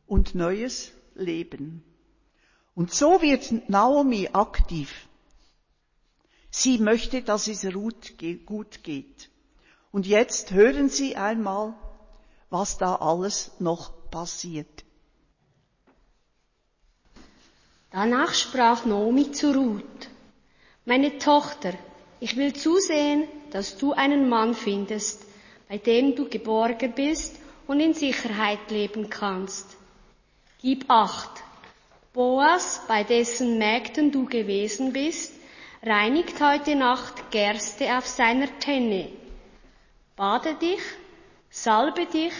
und 0.06 0.34
neues 0.34 0.92
Leben. 1.14 1.84
Und 2.74 2.92
so 2.92 3.20
wird 3.20 3.68
Naomi 3.68 4.28
aktiv. 4.32 5.08
Sie 6.50 6.78
möchte, 6.78 7.22
dass 7.22 7.48
es 7.48 7.64
Ruth 7.64 8.14
gut 8.46 8.82
geht. 8.82 9.30
Und 9.92 10.06
jetzt 10.06 10.52
hören 10.52 10.88
Sie 10.88 11.16
einmal, 11.16 11.74
was 12.48 12.78
da 12.78 12.96
alles 12.96 13.52
noch 13.58 13.92
passiert. 14.10 14.84
Danach 17.90 18.34
sprach 18.34 18.84
Naomi 18.84 19.32
zu 19.32 19.52
Ruth, 19.52 20.08
meine 20.84 21.18
Tochter, 21.18 21.72
ich 22.20 22.36
will 22.36 22.52
zusehen, 22.52 23.26
dass 23.50 23.78
du 23.78 23.92
einen 23.92 24.28
Mann 24.28 24.54
findest, 24.54 25.24
bei 25.68 25.78
dem 25.78 26.14
du 26.14 26.28
geborgen 26.28 26.92
bist 26.94 27.34
und 27.66 27.80
in 27.80 27.94
Sicherheit 27.94 28.70
leben 28.70 29.10
kannst. 29.10 29.76
Gib 30.60 30.88
acht. 30.88 31.42
Boas, 32.12 32.82
bei 32.88 33.04
dessen 33.04 33.56
Mägden 33.56 34.10
du 34.10 34.24
gewesen 34.24 34.92
bist, 34.92 35.32
reinigt 35.80 36.40
heute 36.40 36.74
Nacht 36.74 37.30
Gerste 37.30 37.96
auf 37.96 38.04
seiner 38.04 38.48
Tenne. 38.58 39.10
Bade 40.16 40.54
dich, 40.54 40.80
salbe 41.50 42.06
dich, 42.06 42.32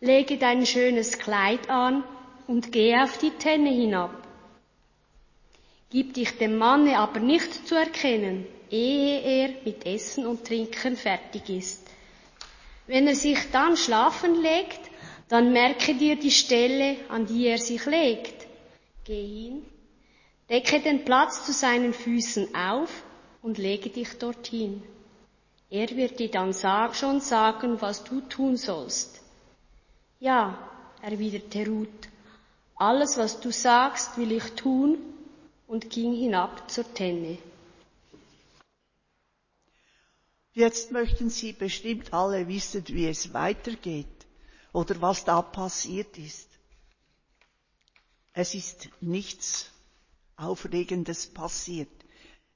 lege 0.00 0.36
dein 0.36 0.66
schönes 0.66 1.16
Kleid 1.16 1.70
an 1.70 2.02
und 2.48 2.72
geh 2.72 2.96
auf 2.96 3.16
die 3.18 3.30
Tenne 3.30 3.70
hinab. 3.70 4.10
Gib 5.90 6.14
dich 6.14 6.36
dem 6.36 6.58
Manne 6.58 6.98
aber 6.98 7.20
nicht 7.20 7.68
zu 7.68 7.76
erkennen, 7.76 8.44
ehe 8.68 9.20
er 9.20 9.50
mit 9.64 9.86
Essen 9.86 10.26
und 10.26 10.44
Trinken 10.44 10.96
fertig 10.96 11.48
ist. 11.50 11.86
Wenn 12.88 13.06
er 13.06 13.14
sich 13.14 13.38
dann 13.52 13.76
schlafen 13.76 14.42
legt, 14.42 14.80
dann 15.28 15.52
merke 15.52 15.94
dir 15.94 16.16
die 16.16 16.32
Stelle, 16.32 16.96
an 17.08 17.26
die 17.26 17.46
er 17.46 17.58
sich 17.58 17.86
legt. 17.86 18.43
Geh 19.04 19.26
hin, 19.26 19.66
decke 20.48 20.80
den 20.80 21.04
Platz 21.04 21.44
zu 21.44 21.52
seinen 21.52 21.92
Füßen 21.92 22.54
auf 22.54 22.90
und 23.42 23.58
lege 23.58 23.90
dich 23.90 24.16
dorthin. 24.18 24.82
Er 25.68 25.90
wird 25.96 26.18
dir 26.18 26.30
dann 26.30 26.54
schon 26.94 27.20
sagen, 27.20 27.80
was 27.82 28.04
du 28.04 28.20
tun 28.22 28.56
sollst. 28.56 29.20
Ja, 30.20 30.58
erwiderte 31.02 31.66
Ruth, 31.66 32.08
alles, 32.76 33.18
was 33.18 33.40
du 33.40 33.50
sagst, 33.50 34.16
will 34.16 34.32
ich 34.32 34.52
tun, 34.52 34.98
und 35.66 35.90
ging 35.90 36.14
hinab 36.14 36.70
zur 36.70 36.92
Tenne. 36.94 37.38
Jetzt 40.52 40.92
möchten 40.92 41.30
Sie 41.30 41.52
bestimmt 41.52 42.12
alle 42.12 42.46
wissen, 42.46 42.84
wie 42.88 43.08
es 43.08 43.34
weitergeht 43.34 44.06
oder 44.72 45.00
was 45.02 45.24
da 45.24 45.42
passiert 45.42 46.16
ist. 46.16 46.53
Es 48.34 48.54
ist 48.54 48.88
nichts 49.00 49.70
Aufregendes 50.36 51.32
passiert, 51.32 51.88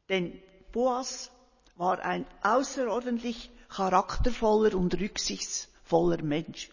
denn 0.09 0.43
Boas 0.73 1.31
war 1.77 2.01
ein 2.01 2.27
außerordentlich 2.43 3.51
charaktervoller 3.69 4.75
und 4.77 4.99
rücksichtsvoller 4.99 6.23
Mensch. 6.23 6.69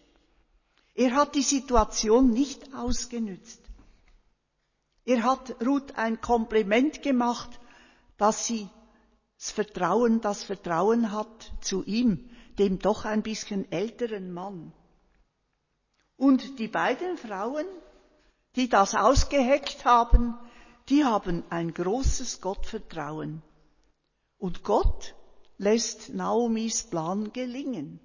Er 0.95 1.13
hat 1.13 1.35
die 1.35 1.43
Situation 1.43 2.31
nicht 2.31 2.73
ausgenützt. 2.73 3.61
Er 5.05 5.21
hat 5.21 5.63
Ruth 5.63 5.95
ein 5.97 6.19
Kompliment 6.19 7.03
gemacht, 7.03 7.51
dass 8.17 8.47
sie 8.47 8.67
das 9.37 9.51
Vertrauen, 9.51 10.19
das 10.19 10.43
Vertrauen 10.43 11.11
hat 11.11 11.51
zu 11.61 11.83
ihm, 11.83 12.27
dem 12.57 12.79
doch 12.79 13.05
ein 13.05 13.21
bisschen 13.21 13.71
älteren 13.71 14.33
Mann. 14.33 14.73
Und 16.17 16.57
die 16.57 16.69
beiden 16.69 17.17
Frauen, 17.17 17.67
die 18.55 18.69
das 18.69 18.95
ausgeheckt 18.95 19.85
haben, 19.85 20.35
die 20.89 21.03
haben 21.03 21.43
ein 21.49 21.73
großes 21.73 22.41
Gottvertrauen. 22.41 23.41
Und 24.37 24.63
Gott 24.63 25.15
lässt 25.57 26.13
Naomis 26.13 26.83
Plan 26.83 27.33
gelingen. 27.33 27.99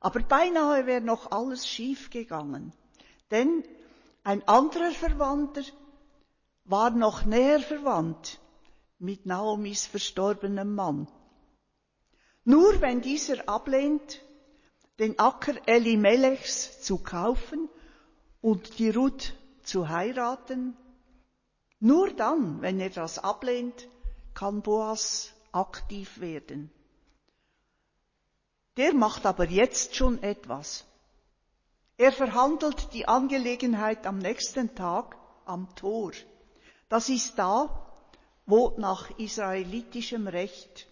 Aber 0.00 0.20
beinahe 0.20 0.86
wäre 0.86 1.00
noch 1.00 1.30
alles 1.30 1.66
schief 1.66 2.10
gegangen. 2.10 2.72
Denn 3.30 3.64
ein 4.24 4.46
anderer 4.48 4.90
Verwandter 4.90 5.62
war 6.64 6.90
noch 6.90 7.24
näher 7.24 7.60
verwandt 7.60 8.40
mit 8.98 9.26
Naomis 9.26 9.86
verstorbenem 9.86 10.74
Mann. 10.74 11.08
Nur 12.44 12.80
wenn 12.80 13.00
dieser 13.00 13.48
ablehnt, 13.48 14.20
den 14.98 15.18
Acker 15.18 15.54
Elimelechs 15.66 16.82
zu 16.82 16.98
kaufen 16.98 17.68
und 18.40 18.78
die 18.78 18.90
Ruth 18.90 19.34
zu 19.62 19.88
heiraten, 19.88 20.76
nur 21.80 22.12
dann, 22.12 22.62
wenn 22.62 22.80
er 22.80 22.90
das 22.90 23.18
ablehnt, 23.18 23.88
kann 24.34 24.62
Boas 24.62 25.32
aktiv 25.50 26.20
werden. 26.20 26.70
Der 28.76 28.94
macht 28.94 29.26
aber 29.26 29.48
jetzt 29.48 29.94
schon 29.94 30.22
etwas. 30.22 30.84
Er 31.96 32.12
verhandelt 32.12 32.92
die 32.94 33.06
Angelegenheit 33.06 34.06
am 34.06 34.18
nächsten 34.18 34.74
Tag 34.74 35.16
am 35.44 35.74
Tor. 35.74 36.12
Das 36.88 37.08
ist 37.08 37.38
da, 37.38 37.86
wo 38.46 38.74
nach 38.78 39.10
israelitischem 39.18 40.26
Recht 40.26 40.88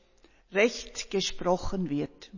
Recht 0.53 1.13
gesprochen 1.13 1.91
wird, 1.91 2.31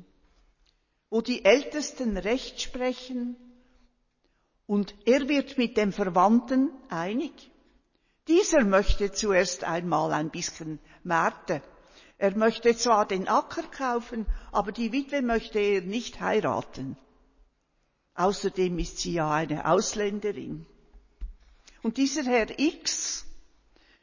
wo 1.09 1.23
die 1.23 1.47
Ältesten 1.47 2.19
Recht 2.19 2.61
sprechen 2.61 3.37
und 4.73 4.95
er 5.05 5.29
wird 5.29 5.59
mit 5.59 5.77
dem 5.77 5.93
Verwandten 5.93 6.71
einig. 6.89 7.33
Dieser 8.27 8.65
möchte 8.65 9.13
zuerst 9.13 9.65
einmal 9.65 10.13
ein 10.13 10.31
bisschen 10.31 10.79
Märte 11.05 11.61
er 12.23 12.37
möchte 12.37 12.77
zwar 12.77 13.05
den 13.05 13.27
Acker 13.27 13.65
kaufen, 13.65 14.27
aber 14.53 14.71
die 14.71 14.93
Witwe 14.93 15.23
möchte 15.23 15.59
er 15.59 15.81
nicht 15.81 16.21
heiraten. 16.21 16.97
Außerdem 18.15 18.79
ist 18.79 18.99
sie 18.99 19.15
ja 19.15 19.29
eine 19.33 19.69
Ausländerin. 19.69 20.65
Und 21.83 21.97
dieser 21.97 22.23
Herr 22.23 22.61
X 22.61 23.25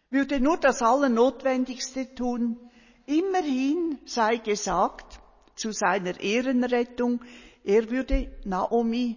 würde 0.10 0.42
nur 0.42 0.58
das 0.58 0.82
Allernotwendigste 0.82 2.14
tun. 2.14 2.58
Immerhin 3.06 4.00
sei 4.06 4.36
gesagt, 4.36 5.22
zu 5.56 5.72
seiner 5.72 6.20
Ehrenrettung, 6.20 7.22
er 7.64 7.90
würde 7.90 8.30
Naomi 8.44 9.16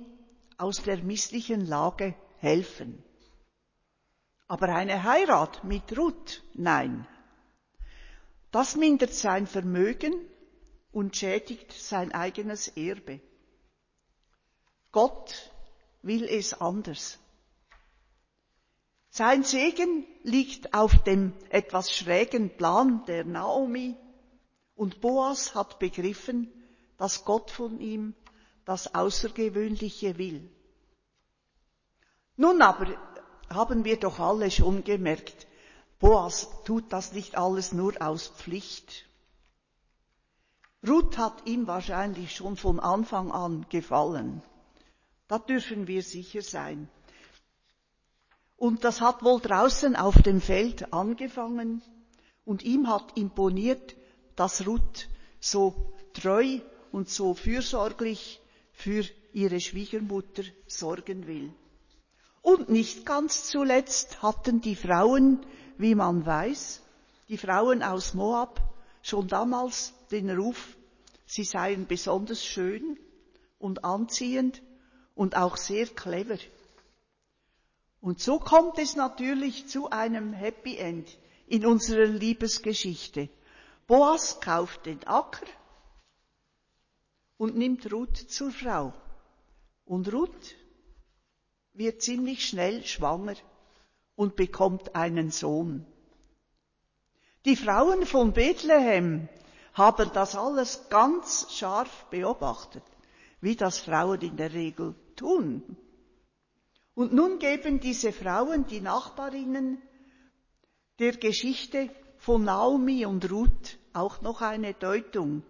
aus 0.59 0.83
der 0.83 0.99
misslichen 0.99 1.67
Lage 1.67 2.15
helfen. 2.39 3.03
Aber 4.49 4.69
eine 4.69 5.03
Heirat 5.05 5.65
mit 5.65 5.97
Ruth, 5.97 6.43
nein, 6.55 7.07
das 8.51 8.77
mindert 8.77 9.15
sein 9.15 9.47
Vermögen 9.47 10.15
und 10.93 11.17
schädigt 11.17 11.73
sein 11.73 12.13
eigenes 12.13 12.69
Erbe. 12.69 13.21
Gott 14.93 15.51
will 16.03 16.25
es 16.25 16.53
anders. 16.61 17.19
Sein 19.09 19.43
Segen 19.43 20.07
liegt 20.23 20.75
auf 20.75 21.03
dem 21.05 21.33
etwas 21.49 21.93
schrägen 21.93 22.57
Plan 22.57 23.05
der 23.07 23.25
Naomi 23.25 23.97
und 24.75 25.01
Boas 25.01 25.55
hat 25.55 25.79
begriffen, 25.79 26.51
dass 26.99 27.25
Gott 27.25 27.51
von 27.51 27.81
ihm 27.81 28.15
das 28.65 28.95
Außergewöhnliche 28.95 30.19
will. 30.19 30.49
Nun 32.37 32.63
aber 32.63 32.87
haben 33.51 33.85
wir 33.85 33.99
doch 33.99 34.19
alle 34.19 34.51
schon 34.51 34.85
gemerkt, 34.85 35.47
Boas 36.03 36.49
tut 36.65 36.93
das 36.93 37.13
nicht 37.13 37.37
alles 37.37 37.73
nur 37.73 37.95
aus 38.03 38.27
Pflicht. 38.27 39.07
Ruth 40.85 41.17
hat 41.17 41.47
ihm 41.47 41.69
wahrscheinlich 41.69 42.35
schon 42.35 42.57
von 42.57 42.81
Anfang 42.81 43.31
an 43.31 43.67
gefallen. 43.69 44.43
Da 45.29 45.39
dürfen 45.39 45.87
wir 45.87 46.03
sicher 46.03 46.43
sein. 46.43 46.89
Und 48.57 48.83
das 48.83 49.01
hat 49.01 49.23
wohl 49.23 49.41
draußen 49.41 49.95
auf 49.95 50.21
dem 50.23 50.41
Feld 50.41 50.93
angefangen 50.93 51.83
und 52.45 52.65
ihm 52.65 52.89
hat 52.89 53.17
imponiert, 53.17 53.95
dass 54.35 54.67
Ruth 54.67 55.09
so 55.39 55.95
treu 56.15 56.59
und 56.91 57.09
so 57.09 57.35
fürsorglich 57.35 58.42
für 58.83 59.05
ihre 59.33 59.61
Schwiegermutter 59.61 60.43
sorgen 60.67 61.27
will. 61.27 61.53
Und 62.43 62.69
nicht 62.69 63.07
ganz 63.07 63.45
zuletzt 63.45 64.23
hatten 64.23 64.61
die 64.61 64.75
Frauen 64.75 65.47
wie 65.79 65.95
man 65.95 66.25
weiß, 66.25 66.83
die 67.29 67.39
Frauen 67.39 67.83
aus 67.83 68.15
Moab 68.15 68.61
schon 69.03 69.29
damals 69.29 69.95
den 70.11 70.31
Ruf, 70.31 70.77
sie 71.27 71.45
seien 71.45 71.87
besonders 71.87 72.45
schön 72.45 72.99
und 73.59 73.85
anziehend 73.85 74.63
und 75.15 75.37
auch 75.37 75.57
sehr 75.57 75.87
clever. 75.87 76.39
Und 78.01 78.21
so 78.21 78.39
kommt 78.39 78.79
es 78.79 78.97
natürlich 78.97 79.69
zu 79.69 79.91
einem 79.91 80.33
Happy 80.33 80.77
End 80.77 81.09
in 81.47 81.67
unserer 81.67 82.07
Liebesgeschichte. 82.07 83.29
Boas 83.87 84.41
kauft 84.41 84.87
den 84.87 85.05
Acker 85.07 85.47
und 87.43 87.57
nimmt 87.57 87.93
Ruth 87.93 88.17
zur 88.17 88.53
Frau. 88.53 88.93
Und 89.85 90.13
Ruth 90.13 90.55
wird 91.73 92.01
ziemlich 92.01 92.47
schnell 92.47 92.85
schwanger 92.85 93.35
und 94.15 94.37
bekommt 94.37 94.95
einen 94.95 95.33
Sohn. 95.33 95.85
Die 97.45 97.57
Frauen 97.57 98.07
von 98.07 98.33
Bethlehem 98.33 99.29
haben 99.75 100.11
das 100.15 100.37
alles 100.37 100.89
ganz 100.89 101.49
scharf 101.51 102.07
beobachtet, 102.11 102.85
wie 103.41 103.57
das 103.57 103.79
Frauen 103.81 104.21
in 104.21 104.37
der 104.37 104.53
Regel 104.53 104.95
tun. 105.17 105.77
Und 106.95 107.13
nun 107.13 107.41
geben 107.41 107.81
diese 107.81 108.13
Frauen, 108.13 108.69
die 108.69 108.81
Nachbarinnen, 108.81 109.83
der 111.01 111.17
Geschichte 111.17 111.91
von 112.19 112.45
Naomi 112.45 113.05
und 113.05 113.29
Ruth 113.33 113.79
auch 113.95 114.21
noch 114.21 114.43
eine 114.43 114.75
Deutung. 114.75 115.43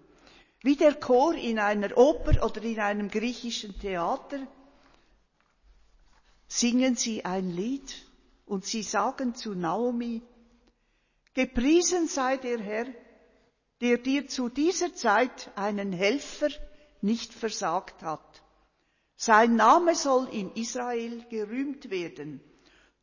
Wie 0.63 0.77
der 0.77 0.95
Chor 0.95 1.35
in 1.35 1.59
einer 1.59 1.97
Oper 1.97 2.45
oder 2.45 2.63
in 2.63 2.79
einem 2.79 3.11
griechischen 3.11 3.79
Theater 3.81 4.47
singen 6.47 6.95
sie 6.97 7.25
ein 7.25 7.51
Lied 7.51 7.95
und 8.47 8.65
sie 8.65 8.83
sagen 8.83 9.35
zu 9.35 9.55
Naomi, 9.55 10.23
Gepriesen 11.35 12.09
sei 12.09 12.37
der 12.37 12.61
Herr, 12.61 12.87
der 13.81 13.99
dir 13.99 14.29
zu 14.29 14.51
dieser 14.51 14.95
Zeit 14.95 15.51
einen 15.57 15.93
Helfer 15.93 16.51
nicht 17.01 17.33
versagt 17.33 18.03
hat. 18.03 18.43
Sein 19.17 19.57
Name 19.57 19.95
soll 19.95 20.29
in 20.29 20.53
Israel 20.53 21.25
gerühmt 21.31 21.91
werden. 21.91 22.41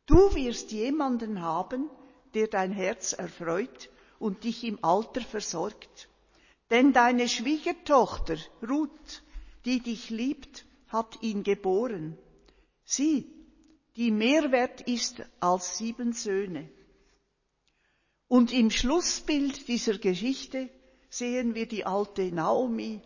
Du 0.06 0.34
wirst 0.34 0.70
jemanden 0.70 1.42
haben, 1.42 1.90
der 2.34 2.46
dein 2.46 2.72
Herz 2.72 3.12
erfreut 3.12 3.90
und 4.18 4.44
dich 4.44 4.64
im 4.64 4.78
Alter 4.82 5.22
versorgt. 5.22 6.09
Denn 6.70 6.92
deine 6.92 7.28
Schwiegertochter 7.28 8.38
Ruth, 8.66 9.22
die 9.64 9.80
dich 9.80 10.10
liebt, 10.10 10.64
hat 10.88 11.20
ihn 11.22 11.42
geboren. 11.42 12.16
Sie, 12.84 13.26
die 13.96 14.10
mehr 14.10 14.52
wert 14.52 14.80
ist 14.82 15.22
als 15.40 15.78
sieben 15.78 16.12
Söhne. 16.12 16.68
Und 18.28 18.52
im 18.52 18.70
Schlussbild 18.70 19.66
dieser 19.66 19.98
Geschichte 19.98 20.70
sehen 21.08 21.56
wir 21.56 21.66
die 21.66 21.84
alte 21.84 22.30
Naomi, 22.32 23.00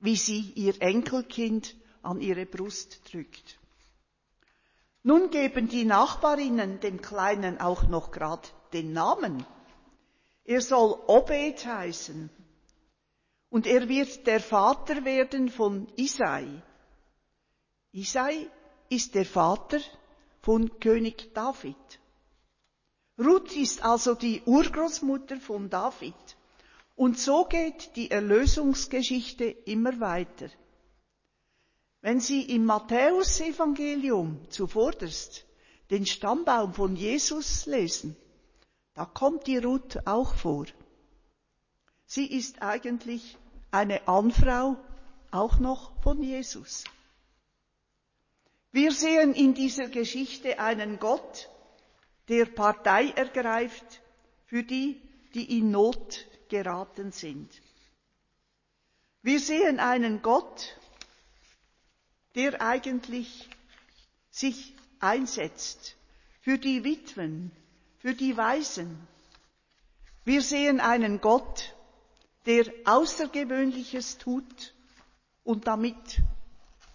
wie 0.00 0.16
sie 0.16 0.52
ihr 0.54 0.80
Enkelkind 0.82 1.74
an 2.02 2.20
ihre 2.20 2.44
Brust 2.44 3.00
drückt. 3.10 3.58
Nun 5.02 5.30
geben 5.30 5.68
die 5.68 5.84
Nachbarinnen 5.84 6.80
dem 6.80 7.00
Kleinen 7.00 7.60
auch 7.60 7.88
noch 7.88 8.10
grad 8.10 8.52
den 8.74 8.92
Namen. 8.92 9.44
Er 10.44 10.60
soll 10.60 11.00
Obed 11.06 11.64
heißen. 11.64 12.30
Und 13.48 13.66
er 13.66 13.88
wird 13.88 14.26
der 14.26 14.40
Vater 14.40 15.04
werden 15.04 15.48
von 15.48 15.88
Isai. 15.96 16.62
Isai 17.92 18.50
ist 18.88 19.14
der 19.14 19.24
Vater 19.24 19.80
von 20.42 20.78
König 20.80 21.32
David. 21.34 21.76
Ruth 23.18 23.56
ist 23.56 23.82
also 23.84 24.14
die 24.14 24.42
Urgroßmutter 24.44 25.38
von 25.38 25.70
David. 25.70 26.14
Und 26.96 27.18
so 27.18 27.44
geht 27.44 27.96
die 27.96 28.10
Erlösungsgeschichte 28.10 29.44
immer 29.44 29.98
weiter. 30.00 30.48
Wenn 32.00 32.20
Sie 32.20 32.42
im 32.42 32.66
Matthäusevangelium 32.66 34.50
zuvorderst 34.50 35.46
den 35.90 36.04
Stammbaum 36.06 36.74
von 36.74 36.96
Jesus 36.96 37.66
lesen, 37.66 38.16
da 38.94 39.04
kommt 39.04 39.46
die 39.46 39.58
Ruth 39.58 40.06
auch 40.06 40.34
vor. 40.34 40.66
Sie 42.06 42.26
ist 42.26 42.62
eigentlich 42.62 43.36
eine 43.70 44.06
Anfrau 44.06 44.76
auch 45.30 45.58
noch 45.58 46.00
von 46.02 46.22
Jesus. 46.22 46.84
Wir 48.70 48.92
sehen 48.92 49.34
in 49.34 49.54
dieser 49.54 49.88
Geschichte 49.88 50.58
einen 50.58 50.98
Gott, 50.98 51.48
der 52.28 52.46
Partei 52.46 53.10
ergreift 53.10 54.00
für 54.46 54.62
die, 54.62 55.00
die 55.34 55.58
in 55.58 55.70
Not 55.70 56.26
geraten 56.48 57.12
sind. 57.12 57.50
Wir 59.22 59.40
sehen 59.40 59.80
einen 59.80 60.22
Gott, 60.22 60.76
der 62.34 62.60
eigentlich 62.60 63.48
sich 64.30 64.74
einsetzt 65.00 65.96
für 66.40 66.58
die 66.58 66.84
Witwen, 66.84 67.50
für 68.04 68.14
die 68.14 68.36
Weisen. 68.36 69.08
Wir 70.26 70.42
sehen 70.42 70.78
einen 70.78 71.22
Gott, 71.22 71.74
der 72.44 72.70
Außergewöhnliches 72.84 74.18
tut 74.18 74.74
und 75.42 75.66
damit 75.66 76.20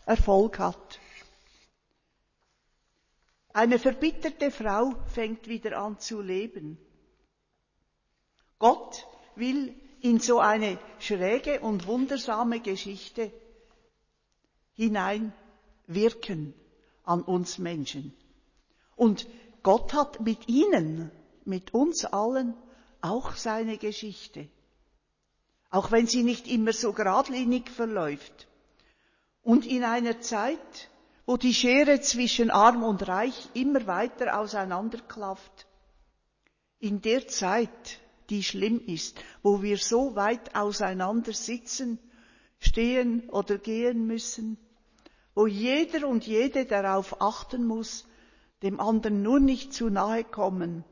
Erfolg 0.06 0.60
hat. 0.60 1.00
Eine 3.54 3.80
verbitterte 3.80 4.52
Frau 4.52 4.94
fängt 5.08 5.48
wieder 5.48 5.80
an 5.80 5.98
zu 5.98 6.22
leben. 6.22 6.78
Gott 8.60 9.08
will 9.36 9.74
in 10.02 10.20
so 10.20 10.40
eine 10.40 10.78
schräge 11.00 11.62
und 11.62 11.88
wundersame 11.88 12.60
Geschichte 12.60 13.34
hineinwirken 14.74 16.54
an 17.04 17.24
uns 17.24 17.58
Menschen. 17.58 18.14
Und 18.96 19.26
Gott 19.64 19.94
hat 19.94 20.22
mit 20.22 20.48
ihnen, 20.48 21.12
mit 21.46 21.74
uns 21.74 22.06
allen 22.06 22.54
auch 23.02 23.36
seine 23.36 23.78
Geschichte. 23.78 24.48
Auch 25.70 25.92
wenn 25.92 26.08
sie 26.08 26.24
nicht 26.24 26.48
immer 26.48 26.74
so 26.74 26.94
geradlinig 26.94 27.70
verläuft. 27.70 28.48
Und 29.42 29.66
in 29.66 29.84
einer 29.84 30.20
Zeit, 30.22 30.90
wo 31.26 31.38
die 31.38 31.54
Schere 31.54 32.02
zwischen 32.02 32.50
arm 32.50 32.84
und 32.84 33.08
reich 33.08 33.50
immer 33.54 33.86
weiter 33.88 34.40
auseinanderklafft, 34.40 35.68
in 36.80 37.02
der 37.02 37.28
Zeit, 37.28 38.00
die 38.30 38.44
schlimm 38.44 38.82
ist, 38.86 39.18
wo 39.44 39.62
wir 39.62 39.78
so 39.78 40.16
weit 40.16 40.56
auseinander 40.56 41.34
sitzen, 41.34 42.00
stehen 42.60 43.30
oder 43.30 43.58
gehen 43.58 44.08
müssen, 44.08 44.58
wo 45.36 45.48
jeder 45.48 46.08
und 46.08 46.26
jede 46.26 46.66
darauf 46.66 47.22
achten 47.22 47.66
muss, 47.66 48.06
dem 48.62 48.80
anderen 48.80 49.22
nur 49.22 49.40
nicht 49.40 49.74
zu 49.74 49.90
nahe 49.90 50.24
kommen, 50.24 50.84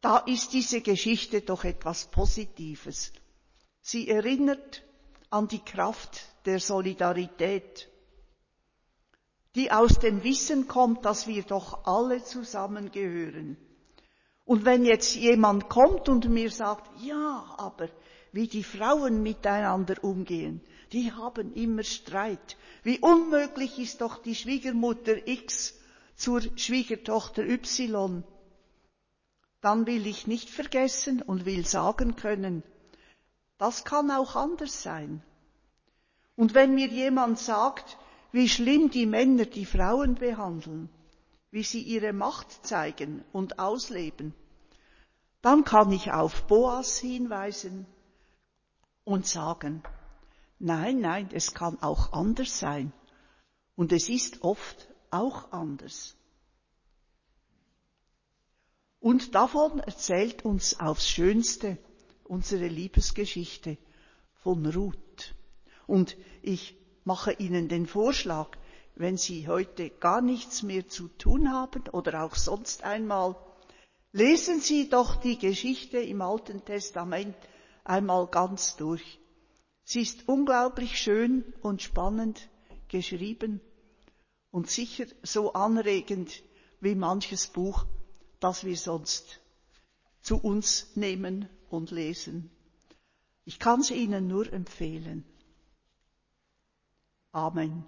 da 0.00 0.18
ist 0.18 0.52
diese 0.52 0.82
Geschichte 0.82 1.40
doch 1.40 1.64
etwas 1.64 2.06
Positives. 2.10 3.12
Sie 3.80 4.08
erinnert 4.08 4.82
an 5.30 5.48
die 5.48 5.64
Kraft 5.64 6.26
der 6.44 6.60
Solidarität, 6.60 7.88
die 9.54 9.70
aus 9.70 9.98
dem 9.98 10.22
Wissen 10.22 10.68
kommt, 10.68 11.04
dass 11.04 11.26
wir 11.26 11.42
doch 11.44 11.86
alle 11.86 12.22
zusammengehören. 12.22 13.56
Und 14.44 14.64
wenn 14.64 14.84
jetzt 14.84 15.14
jemand 15.14 15.70
kommt 15.70 16.08
und 16.08 16.28
mir 16.28 16.50
sagt, 16.50 16.90
ja, 17.02 17.54
aber 17.56 17.88
wie 18.32 18.48
die 18.48 18.64
Frauen 18.64 19.22
miteinander 19.22 20.02
umgehen, 20.02 20.60
die 20.92 21.12
haben 21.12 21.54
immer 21.54 21.82
Streit. 21.82 22.56
Wie 22.82 22.98
unmöglich 22.98 23.78
ist 23.78 24.00
doch 24.00 24.18
die 24.18 24.34
Schwiegermutter 24.34 25.26
X 25.26 25.74
zur 26.16 26.42
Schwiegertochter 26.56 27.42
Y. 27.42 28.24
Dann 29.60 29.86
will 29.86 30.06
ich 30.06 30.26
nicht 30.26 30.50
vergessen 30.50 31.22
und 31.22 31.46
will 31.46 31.66
sagen 31.66 32.16
können, 32.16 32.62
das 33.58 33.84
kann 33.84 34.10
auch 34.10 34.36
anders 34.36 34.82
sein. 34.82 35.22
Und 36.36 36.54
wenn 36.54 36.74
mir 36.74 36.88
jemand 36.88 37.38
sagt, 37.38 37.96
wie 38.32 38.48
schlimm 38.48 38.90
die 38.90 39.06
Männer 39.06 39.46
die 39.46 39.64
Frauen 39.64 40.16
behandeln, 40.16 40.88
wie 41.50 41.62
sie 41.62 41.82
ihre 41.82 42.12
Macht 42.12 42.66
zeigen 42.66 43.24
und 43.32 43.58
ausleben, 43.58 44.34
dann 45.40 45.64
kann 45.64 45.92
ich 45.92 46.10
auf 46.10 46.46
Boas 46.46 46.98
hinweisen 46.98 47.86
und 49.04 49.26
sagen, 49.26 49.82
nein, 50.58 51.00
nein, 51.00 51.28
es 51.32 51.54
kann 51.54 51.80
auch 51.80 52.12
anders 52.12 52.58
sein. 52.58 52.92
Und 53.76 53.92
es 53.92 54.08
ist 54.08 54.42
oft 54.42 54.88
auch 55.14 55.52
anders. 55.52 56.16
Und 59.00 59.34
davon 59.34 59.80
erzählt 59.80 60.44
uns 60.44 60.80
aufs 60.80 61.08
Schönste 61.08 61.78
unsere 62.24 62.66
Liebesgeschichte 62.66 63.76
von 64.42 64.66
Ruth. 64.66 65.34
Und 65.86 66.16
ich 66.42 66.76
mache 67.04 67.32
Ihnen 67.32 67.68
den 67.68 67.86
Vorschlag, 67.86 68.56
wenn 68.96 69.16
Sie 69.16 69.46
heute 69.46 69.90
gar 69.90 70.22
nichts 70.22 70.62
mehr 70.62 70.88
zu 70.88 71.08
tun 71.08 71.52
haben 71.52 71.88
oder 71.92 72.24
auch 72.24 72.34
sonst 72.34 72.82
einmal, 72.82 73.36
lesen 74.12 74.60
Sie 74.60 74.88
doch 74.88 75.16
die 75.16 75.38
Geschichte 75.38 75.98
im 75.98 76.22
Alten 76.22 76.64
Testament 76.64 77.36
einmal 77.84 78.26
ganz 78.28 78.76
durch. 78.76 79.20
Sie 79.84 80.00
ist 80.00 80.26
unglaublich 80.28 80.98
schön 80.98 81.44
und 81.60 81.82
spannend 81.82 82.48
geschrieben 82.88 83.60
und 84.54 84.70
sicher 84.70 85.06
so 85.24 85.52
anregend 85.54 86.44
wie 86.78 86.94
manches 86.94 87.48
Buch, 87.48 87.86
das 88.38 88.62
wir 88.62 88.76
sonst 88.76 89.40
zu 90.22 90.36
uns 90.36 90.92
nehmen 90.94 91.48
und 91.70 91.90
lesen. 91.90 92.52
Ich 93.44 93.58
kann 93.58 93.80
es 93.80 93.90
Ihnen 93.90 94.28
nur 94.28 94.52
empfehlen. 94.52 95.24
Amen. 97.32 97.84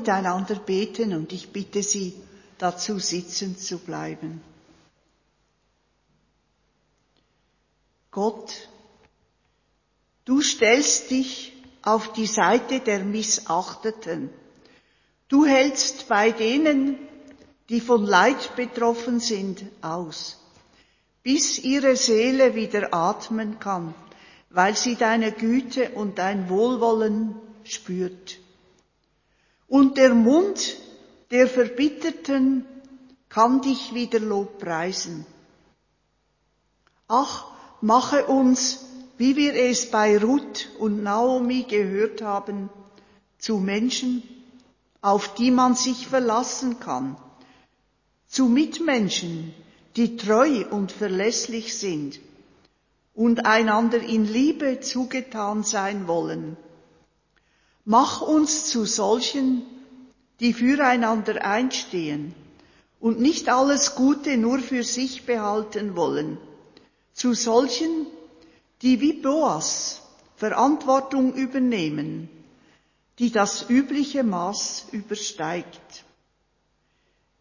Miteinander 0.00 0.54
beten 0.54 1.12
und 1.14 1.32
ich 1.32 1.50
bitte 1.50 1.82
Sie, 1.82 2.14
dazu 2.58 2.98
sitzen 2.98 3.56
zu 3.56 3.78
bleiben. 3.78 4.40
Gott, 8.10 8.68
du 10.24 10.40
stellst 10.40 11.10
dich 11.10 11.52
auf 11.82 12.12
die 12.12 12.26
Seite 12.26 12.80
der 12.80 13.04
Missachteten. 13.04 14.30
Du 15.28 15.44
hältst 15.46 16.08
bei 16.08 16.32
denen, 16.32 16.98
die 17.68 17.80
von 17.80 18.04
Leid 18.04 18.56
betroffen 18.56 19.20
sind, 19.20 19.62
aus, 19.80 20.38
bis 21.22 21.58
ihre 21.58 21.94
Seele 21.94 22.54
wieder 22.56 22.92
atmen 22.92 23.60
kann, 23.60 23.94
weil 24.50 24.76
sie 24.76 24.96
deine 24.96 25.30
Güte 25.30 25.90
und 25.90 26.18
dein 26.18 26.48
Wohlwollen 26.48 27.36
spürt. 27.62 28.39
Und 29.70 29.98
der 29.98 30.14
Mund 30.14 30.76
der 31.30 31.46
Verbitterten 31.46 32.66
kann 33.28 33.62
dich 33.62 33.94
wieder 33.94 34.18
Lobpreisen. 34.18 35.24
Ach, 37.06 37.46
mache 37.80 38.26
uns, 38.26 38.84
wie 39.16 39.36
wir 39.36 39.54
es 39.54 39.88
bei 39.92 40.18
Ruth 40.18 40.68
und 40.80 41.04
Naomi 41.04 41.66
gehört 41.68 42.20
haben, 42.20 42.68
zu 43.38 43.58
Menschen, 43.58 44.24
auf 45.02 45.34
die 45.34 45.52
man 45.52 45.76
sich 45.76 46.08
verlassen 46.08 46.80
kann, 46.80 47.16
zu 48.26 48.46
Mitmenschen, 48.46 49.54
die 49.94 50.16
treu 50.16 50.64
und 50.68 50.90
verlässlich 50.90 51.78
sind 51.78 52.18
und 53.14 53.46
einander 53.46 54.00
in 54.00 54.24
Liebe 54.24 54.80
zugetan 54.80 55.62
sein 55.62 56.08
wollen. 56.08 56.56
Mach 57.90 58.20
uns 58.20 58.66
zu 58.66 58.84
solchen, 58.84 59.66
die 60.38 60.52
füreinander 60.54 61.44
einstehen 61.44 62.36
und 63.00 63.18
nicht 63.18 63.48
alles 63.48 63.96
Gute 63.96 64.36
nur 64.36 64.60
für 64.60 64.84
sich 64.84 65.26
behalten 65.26 65.96
wollen, 65.96 66.38
zu 67.14 67.34
solchen, 67.34 68.06
die 68.82 69.00
wie 69.00 69.14
Boas 69.14 70.02
Verantwortung 70.36 71.34
übernehmen, 71.34 72.28
die 73.18 73.32
das 73.32 73.68
übliche 73.68 74.22
Maß 74.22 74.86
übersteigt. 74.92 76.04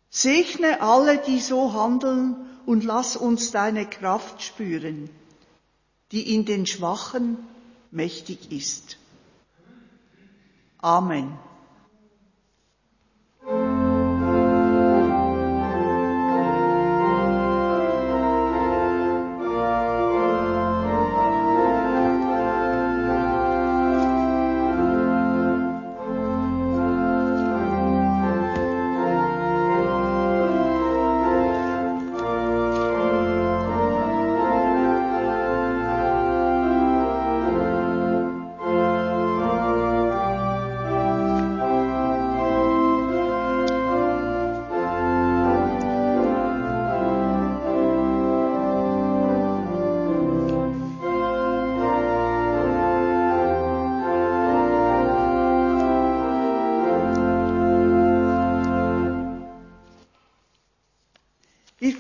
Segne 0.09 0.81
alle, 0.81 1.19
die 1.19 1.41
so 1.41 1.73
handeln 1.73 2.35
und 2.65 2.83
lass 2.83 3.15
uns 3.15 3.51
deine 3.51 3.87
Kraft 3.87 4.41
spüren, 4.41 5.11
die 6.11 6.33
in 6.33 6.45
den 6.45 6.65
Schwachen 6.65 7.37
mächtig 7.91 8.51
ist. 8.51 8.97
Amen. 10.83 11.48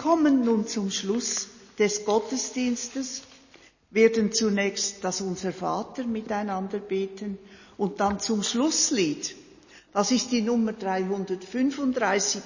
Kommen 0.09 0.43
nun 0.43 0.65
zum 0.65 0.89
Schluss 0.89 1.49
des 1.77 2.03
Gottesdienstes, 2.03 3.21
werden 3.91 4.31
zunächst 4.33 5.03
das 5.03 5.21
Unser 5.21 5.53
Vater 5.53 6.03
miteinander 6.03 6.79
beten 6.79 7.37
und 7.77 7.99
dann 7.99 8.19
zum 8.19 8.41
Schlusslied. 8.41 9.35
Das 9.93 10.09
ist 10.09 10.31
die 10.31 10.41
Nummer 10.41 10.73
335. 10.73 12.41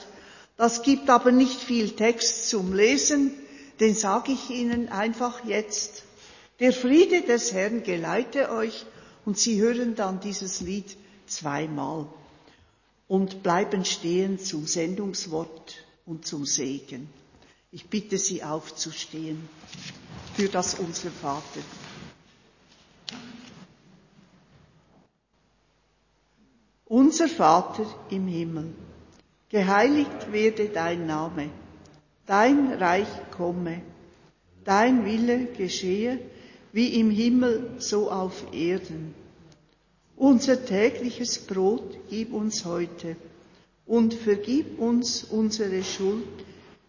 Das 0.58 0.82
gibt 0.84 1.10
aber 1.10 1.32
nicht 1.32 1.58
viel 1.58 1.92
Text 1.92 2.50
zum 2.50 2.74
Lesen, 2.74 3.32
den 3.80 3.96
sage 3.96 4.34
ich 4.34 4.50
Ihnen 4.50 4.90
einfach 4.90 5.46
jetzt. 5.46 6.04
Der 6.60 6.74
Friede 6.74 7.22
des 7.22 7.54
Herrn 7.54 7.82
geleite 7.84 8.52
euch 8.52 8.86
und 9.24 9.38
Sie 9.38 9.62
hören 9.62 9.96
dann 9.96 10.20
dieses 10.20 10.60
Lied 10.60 10.98
zweimal 11.28 12.08
und 13.08 13.42
bleiben 13.42 13.86
stehen 13.86 14.38
zum 14.38 14.68
Sendungswort 14.68 15.76
und 16.06 16.26
zum 16.28 16.46
Segen. 16.46 17.08
Ich 17.76 17.88
bitte 17.88 18.20
Sie 18.20 18.44
aufzustehen 18.44 19.50
für 20.36 20.48
das 20.48 20.76
Unser 20.76 21.10
Vater. 21.10 21.62
Unser 26.86 27.28
Vater 27.28 27.88
im 28.12 28.28
Himmel, 28.28 28.76
geheiligt 29.50 30.32
werde 30.32 30.70
dein 30.70 31.08
Name, 31.08 31.50
dein 32.28 32.74
Reich 32.74 33.08
komme, 33.32 33.82
dein 34.64 35.04
Wille 35.04 35.46
geschehe, 35.46 36.20
wie 36.74 37.00
im 37.00 37.10
Himmel 37.10 37.72
so 37.80 38.12
auf 38.12 38.54
Erden. 38.54 39.16
Unser 40.16 40.64
tägliches 40.64 41.40
Brot 41.40 41.98
gib 42.12 42.34
uns 42.34 42.66
heute 42.66 43.16
und 43.88 44.14
vergib 44.14 44.78
uns 44.78 45.24
unsere 45.24 45.84
Schuld, 45.84 46.28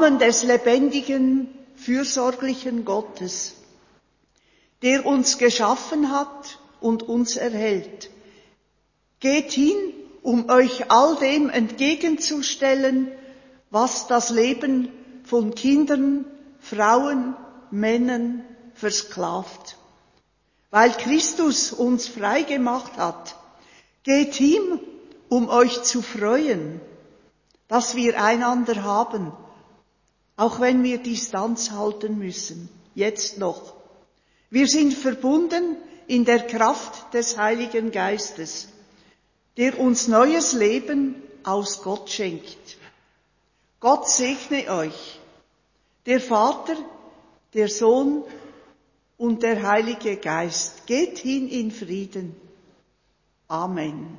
Namen 0.00 0.18
des 0.18 0.44
lebendigen, 0.44 1.46
fürsorglichen 1.76 2.86
Gottes, 2.86 3.56
der 4.80 5.04
uns 5.04 5.36
geschaffen 5.36 6.10
hat 6.10 6.58
und 6.80 7.02
uns 7.02 7.36
erhält. 7.36 8.08
Geht 9.20 9.52
hin, 9.52 9.76
um 10.22 10.48
euch 10.48 10.90
all 10.90 11.16
dem 11.16 11.50
entgegenzustellen, 11.50 13.08
was 13.68 14.06
das 14.06 14.30
Leben 14.30 14.88
von 15.24 15.54
Kindern, 15.54 16.24
Frauen, 16.60 17.36
Männern 17.70 18.42
versklavt. 18.72 19.76
Weil 20.70 20.92
Christus 20.92 21.74
uns 21.74 22.08
frei 22.08 22.40
gemacht 22.40 22.96
hat, 22.96 23.36
geht 24.04 24.32
hin, 24.32 24.80
um 25.28 25.50
euch 25.50 25.82
zu 25.82 26.00
freuen, 26.00 26.80
dass 27.68 27.96
wir 27.96 28.22
einander 28.22 28.82
haben, 28.82 29.32
auch 30.40 30.58
wenn 30.58 30.82
wir 30.82 30.96
Distanz 30.96 31.70
halten 31.70 32.16
müssen, 32.16 32.70
jetzt 32.94 33.36
noch. 33.36 33.74
Wir 34.48 34.66
sind 34.66 34.94
verbunden 34.94 35.76
in 36.06 36.24
der 36.24 36.46
Kraft 36.46 37.12
des 37.12 37.36
Heiligen 37.36 37.90
Geistes, 37.90 38.68
der 39.58 39.78
uns 39.78 40.08
neues 40.08 40.54
Leben 40.54 41.16
aus 41.44 41.82
Gott 41.82 42.08
schenkt. 42.08 42.78
Gott 43.80 44.08
segne 44.08 44.66
euch, 44.70 45.20
der 46.06 46.20
Vater, 46.20 46.76
der 47.52 47.68
Sohn 47.68 48.24
und 49.18 49.42
der 49.42 49.62
Heilige 49.62 50.16
Geist. 50.16 50.86
Geht 50.86 51.18
hin 51.18 51.50
in 51.50 51.70
Frieden. 51.70 52.34
Amen. 53.46 54.18